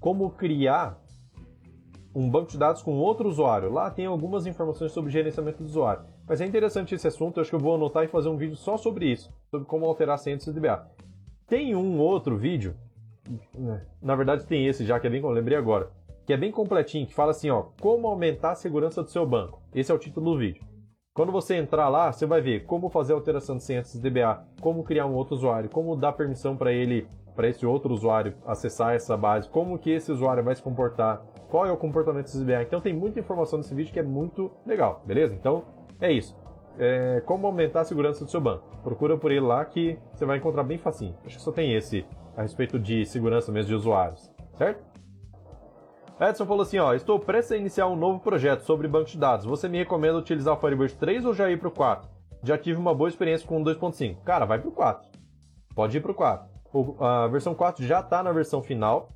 [0.00, 0.98] como criar
[2.14, 3.70] um banco de dados com outro usuário.
[3.70, 6.04] Lá tem algumas informações sobre gerenciamento do usuário.
[6.26, 8.56] Mas é interessante esse assunto, eu acho que eu vou anotar e fazer um vídeo
[8.56, 10.90] só sobre isso, sobre como alterar a senha do CDBA.
[11.46, 12.74] Tem um outro vídeo,
[13.54, 15.90] né, na verdade tem esse já, que é bem lembrei agora,
[16.26, 19.62] que é bem completinho, que fala assim, ó, como aumentar a segurança do seu banco.
[19.74, 20.64] Esse é o título do vídeo.
[21.14, 25.06] Quando você entrar lá, você vai ver como fazer alteração de senha DBA, como criar
[25.06, 29.48] um outro usuário, como dar permissão para ele, para esse outro usuário acessar essa base,
[29.48, 32.62] como que esse usuário vai se comportar, qual é o comportamento do DBA.
[32.62, 35.34] Então tem muita informação nesse vídeo que é muito legal, beleza?
[35.34, 35.64] Então
[36.00, 36.34] é isso.
[36.78, 38.64] É, como aumentar a segurança do seu banco.
[38.82, 41.16] Procura por ele lá que você vai encontrar bem facinho.
[41.24, 42.04] Acho que só tem esse
[42.36, 44.84] a respeito de segurança mesmo de usuários, certo?
[46.20, 49.44] Edson falou assim, ó, estou prestes a iniciar um novo projeto sobre banco de dados.
[49.46, 52.08] Você me recomenda utilizar o Firebird 3 ou já ir para o 4?
[52.42, 54.22] Já tive uma boa experiência com o 2.5.
[54.22, 55.08] Cara, vai para o 4.
[55.74, 56.48] Pode ir para o 4.
[57.00, 59.08] A versão 4 já está na versão final.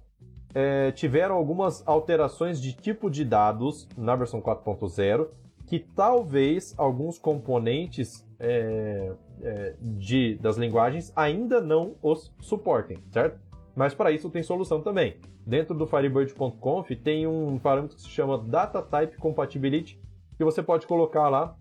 [0.55, 5.29] É, tiveram algumas alterações de tipo de dados na versão 4.0
[5.69, 9.13] que talvez alguns componentes é,
[9.43, 13.39] é, de, das linguagens ainda não os suportem, certo?
[13.77, 15.17] Mas para isso tem solução também.
[15.47, 20.01] Dentro do Firebird.conf tem um parâmetro que se chama Data Type Compatibility,
[20.39, 21.55] que você pode colocar lá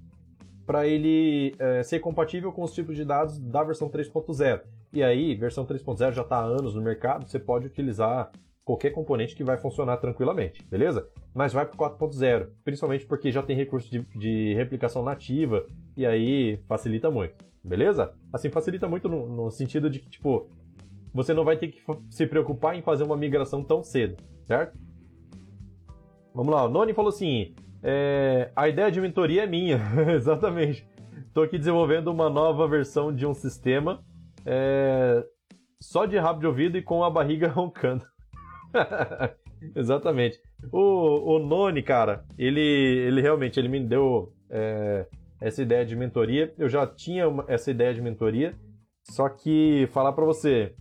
[0.65, 4.61] para ele é, ser compatível com os tipos de dados da versão 3.0.
[4.93, 8.31] E aí, versão 3.0 já está há anos no mercado, você pode utilizar
[8.67, 11.07] qualquer componente que vai funcionar tranquilamente, beleza?
[11.33, 15.65] Mas vai para 4.0, principalmente porque já tem recurso de, de, replicação nativa
[15.95, 18.13] e aí facilita muito, beleza?
[18.33, 20.49] Assim, facilita muito no, no sentido de que, tipo,
[21.13, 24.77] você não vai ter que se preocupar em fazer uma migração tão cedo, certo?
[26.35, 29.79] Vamos lá, o Noni falou assim: é, a ideia de mentoria é minha,
[30.13, 30.85] exatamente.
[31.25, 34.03] Estou aqui desenvolvendo uma nova versão de um sistema
[34.45, 35.23] é,
[35.79, 38.05] só de rabo de ouvido e com a barriga roncando.
[39.75, 40.39] exatamente.
[40.71, 45.07] O, o Noni, cara, ele, ele realmente ele me deu é,
[45.39, 46.53] essa ideia de mentoria.
[46.57, 48.55] Eu já tinha uma, essa ideia de mentoria,
[49.03, 50.75] só que falar para você,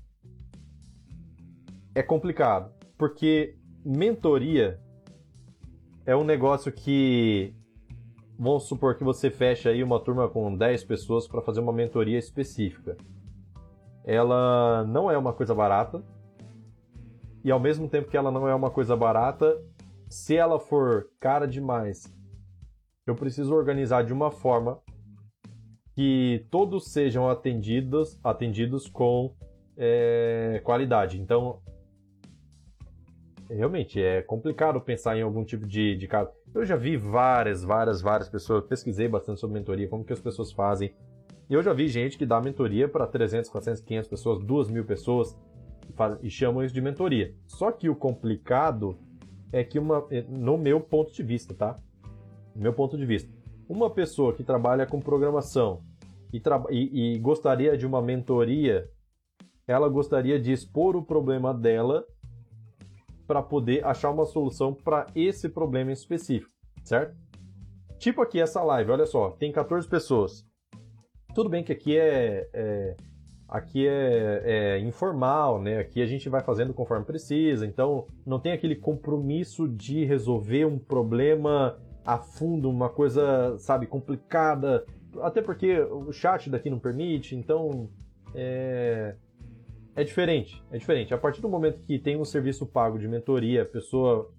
[1.95, 4.79] é complicado, porque mentoria
[6.05, 7.55] é um negócio que
[8.39, 12.19] vamos supor que você fecha aí uma turma com 10 pessoas para fazer uma mentoria
[12.19, 12.97] específica.
[14.05, 16.03] Ela não é uma coisa barata.
[17.47, 19.57] E ao mesmo tempo que ela não é uma coisa barata,
[20.09, 22.13] se ela for cara demais,
[23.07, 24.81] eu preciso organizar de uma forma
[25.95, 29.33] que todos sejam atendidos, atendidos com
[29.77, 31.21] é, qualidade.
[31.21, 31.61] Então,
[33.49, 36.33] realmente é complicado pensar em algum tipo de, de caso.
[36.53, 40.51] Eu já vi várias, várias, várias pessoas, pesquisei bastante sobre mentoria, como que as pessoas
[40.51, 40.93] fazem.
[41.49, 44.85] E eu já vi gente que dá mentoria para 300, 400, 500 pessoas, 2 mil
[44.85, 45.39] pessoas
[45.95, 47.35] faz, e chamam isso de mentoria.
[47.47, 48.99] Só que o complicado
[49.53, 51.79] é que, uma, é, no meu ponto de vista, tá?
[52.55, 53.31] No meu ponto de vista,
[53.69, 55.83] uma pessoa que trabalha com programação
[56.33, 58.89] e, e, e gostaria de uma mentoria,
[59.67, 62.05] ela gostaria de expor o problema dela
[63.27, 66.53] para poder achar uma solução para esse problema específico,
[66.85, 67.17] certo?
[67.99, 70.47] Tipo aqui essa live, olha só, tem 14 pessoas.
[71.35, 72.97] Tudo bem que aqui é, é
[73.49, 75.79] aqui é, é, informal, né?
[75.79, 80.79] Aqui a gente vai fazendo conforme precisa, então não tem aquele compromisso de resolver um
[80.79, 84.85] problema a fundo, uma coisa, sabe, complicada.
[85.21, 87.89] Até porque o chat daqui não permite, então
[88.35, 89.17] é,
[89.95, 91.15] é diferente, é diferente.
[91.15, 94.31] A partir do momento que tem um serviço pago de mentoria, a pessoa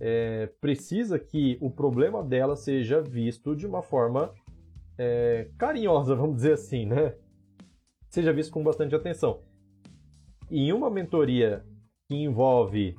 [0.00, 4.32] é, precisa que o problema dela seja visto de uma forma
[4.98, 7.14] é, carinhosa, vamos dizer assim, né?
[8.12, 9.40] Seja visto com bastante atenção.
[10.50, 11.64] E em uma mentoria
[12.06, 12.94] que envolve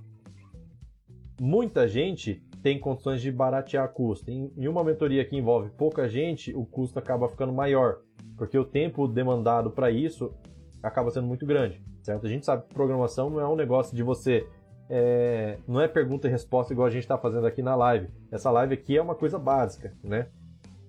[1.39, 4.31] muita gente, tem condições de baratear custo.
[4.31, 7.99] Em, uma mentoria que envolve pouca gente, o custo acaba ficando maior,
[8.35, 10.33] porque o tempo demandado para isso
[10.81, 12.25] acaba sendo muito grande, certo?
[12.25, 14.47] A gente sabe que programação não é um negócio de você
[14.89, 18.07] é, não é pergunta e resposta igual a gente está fazendo aqui na live.
[18.31, 20.27] Essa live aqui é uma coisa básica, né?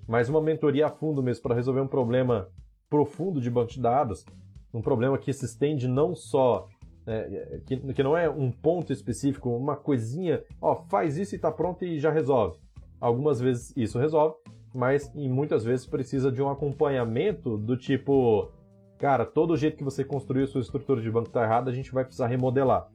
[0.08, 2.48] Mas uma mentoria a fundo mesmo para resolver um problema
[2.89, 4.24] profundo de banco de dados,
[4.72, 6.68] um problema que se estende não só
[7.07, 11.51] é, que, que, não é um ponto específico, uma coisinha, ó, faz isso e está
[11.51, 12.59] pronto e já resolve.
[13.01, 14.37] Algumas vezes isso resolve,
[14.74, 18.51] mas em muitas vezes precisa de um acompanhamento do tipo,
[18.99, 21.93] cara, todo o jeito que você construiu sua estrutura de banco está errado, a gente
[21.93, 22.91] vai precisar remodelar.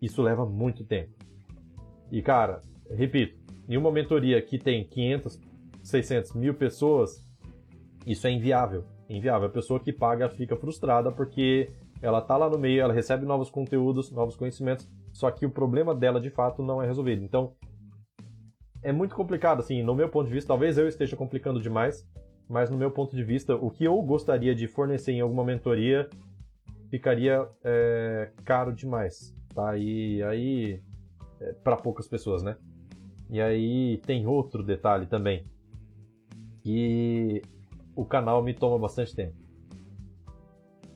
[0.00, 1.12] Isso leva muito tempo.
[2.10, 3.38] E cara, repito,
[3.68, 5.38] em uma mentoria que tem 500,
[5.82, 7.24] 600 mil pessoas,
[8.06, 8.84] isso é inviável.
[9.10, 9.48] Inviável.
[9.48, 11.68] A pessoa que paga fica frustrada porque
[12.00, 15.94] ela tá lá no meio, ela recebe novos conteúdos, novos conhecimentos, só que o problema
[15.94, 17.22] dela de fato não é resolvido.
[17.22, 17.52] Então,
[18.82, 22.08] é muito complicado, assim, no meu ponto de vista, talvez eu esteja complicando demais,
[22.48, 26.08] mas no meu ponto de vista, o que eu gostaria de fornecer em alguma mentoria
[26.88, 29.76] ficaria é, caro demais, tá?
[29.76, 30.80] E aí,
[31.40, 32.56] é, para poucas pessoas, né?
[33.28, 35.44] E aí tem outro detalhe também,
[36.62, 37.42] que
[37.94, 39.34] o canal me toma bastante tempo.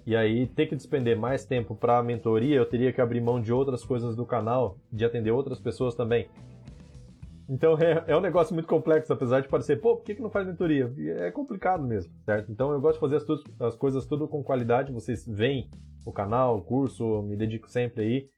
[0.07, 3.41] E aí, ter que despender mais tempo para a mentoria, eu teria que abrir mão
[3.41, 6.29] de outras coisas do canal, de atender outras pessoas também.
[7.49, 10.31] Então é, é um negócio muito complexo, apesar de parecer, pô, por que, que não
[10.31, 10.93] faz mentoria?
[11.19, 12.51] É complicado mesmo, certo?
[12.51, 13.25] Então eu gosto de fazer as,
[13.61, 14.93] as coisas tudo com qualidade.
[14.93, 15.69] Vocês veem
[16.05, 18.31] o canal, o curso, me dedico sempre aí.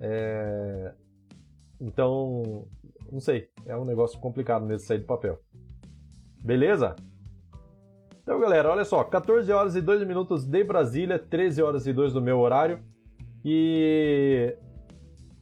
[0.00, 0.94] É...
[1.80, 2.66] Então,
[3.10, 5.40] não sei, é um negócio complicado mesmo sair do papel.
[6.42, 6.94] Beleza?
[8.30, 12.12] Então, galera, olha só, 14 horas e 2 minutos de Brasília, 13 horas e 2
[12.12, 12.78] do meu horário.
[13.44, 14.54] E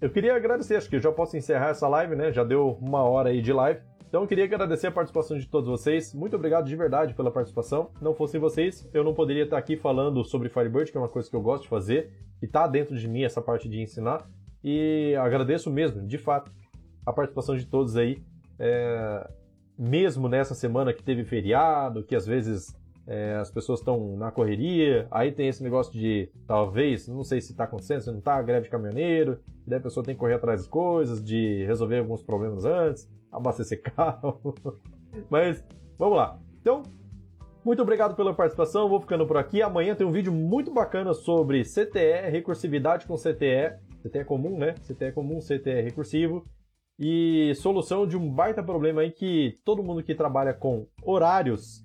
[0.01, 2.32] eu queria agradecer, acho que eu já posso encerrar essa live, né?
[2.32, 3.82] Já deu uma hora aí de live.
[4.09, 6.14] Então eu queria agradecer a participação de todos vocês.
[6.14, 7.91] Muito obrigado de verdade pela participação.
[8.01, 11.28] Não fossem vocês, eu não poderia estar aqui falando sobre Firebird, que é uma coisa
[11.28, 12.11] que eu gosto de fazer,
[12.41, 14.26] e está dentro de mim essa parte de ensinar.
[14.64, 16.51] E agradeço mesmo, de fato,
[17.05, 18.22] a participação de todos aí.
[18.59, 19.28] É...
[19.79, 22.76] Mesmo nessa semana que teve feriado, que às vezes
[23.07, 27.53] é, as pessoas estão na correria, aí tem esse negócio de, talvez, não sei se
[27.53, 30.61] está acontecendo, se não está, greve de caminhoneiro, daí a pessoa tem que correr atrás
[30.61, 34.55] das coisas, de resolver alguns problemas antes, abastecer carro.
[35.31, 35.64] Mas,
[35.97, 36.39] vamos lá.
[36.61, 36.83] Então,
[37.64, 39.62] muito obrigado pela participação, vou ficando por aqui.
[39.62, 44.74] Amanhã tem um vídeo muito bacana sobre CTE, recursividade com CTE, CTE comum, né?
[44.87, 46.45] CTE comum, CTE recursivo.
[46.99, 51.84] E solução de um baita problema aí que todo mundo que trabalha com horários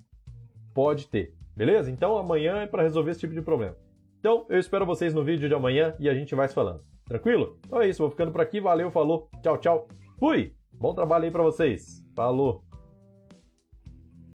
[0.74, 1.32] pode ter.
[1.56, 1.90] Beleza?
[1.90, 3.76] Então amanhã é para resolver esse tipo de problema.
[4.18, 6.82] Então eu espero vocês no vídeo de amanhã e a gente vai se falando.
[7.06, 7.58] Tranquilo?
[7.64, 8.60] Então é isso, vou ficando por aqui.
[8.60, 9.88] Valeu, falou, tchau, tchau.
[10.18, 10.52] Fui!
[10.72, 12.04] Bom trabalho aí para vocês.
[12.16, 12.73] Falou!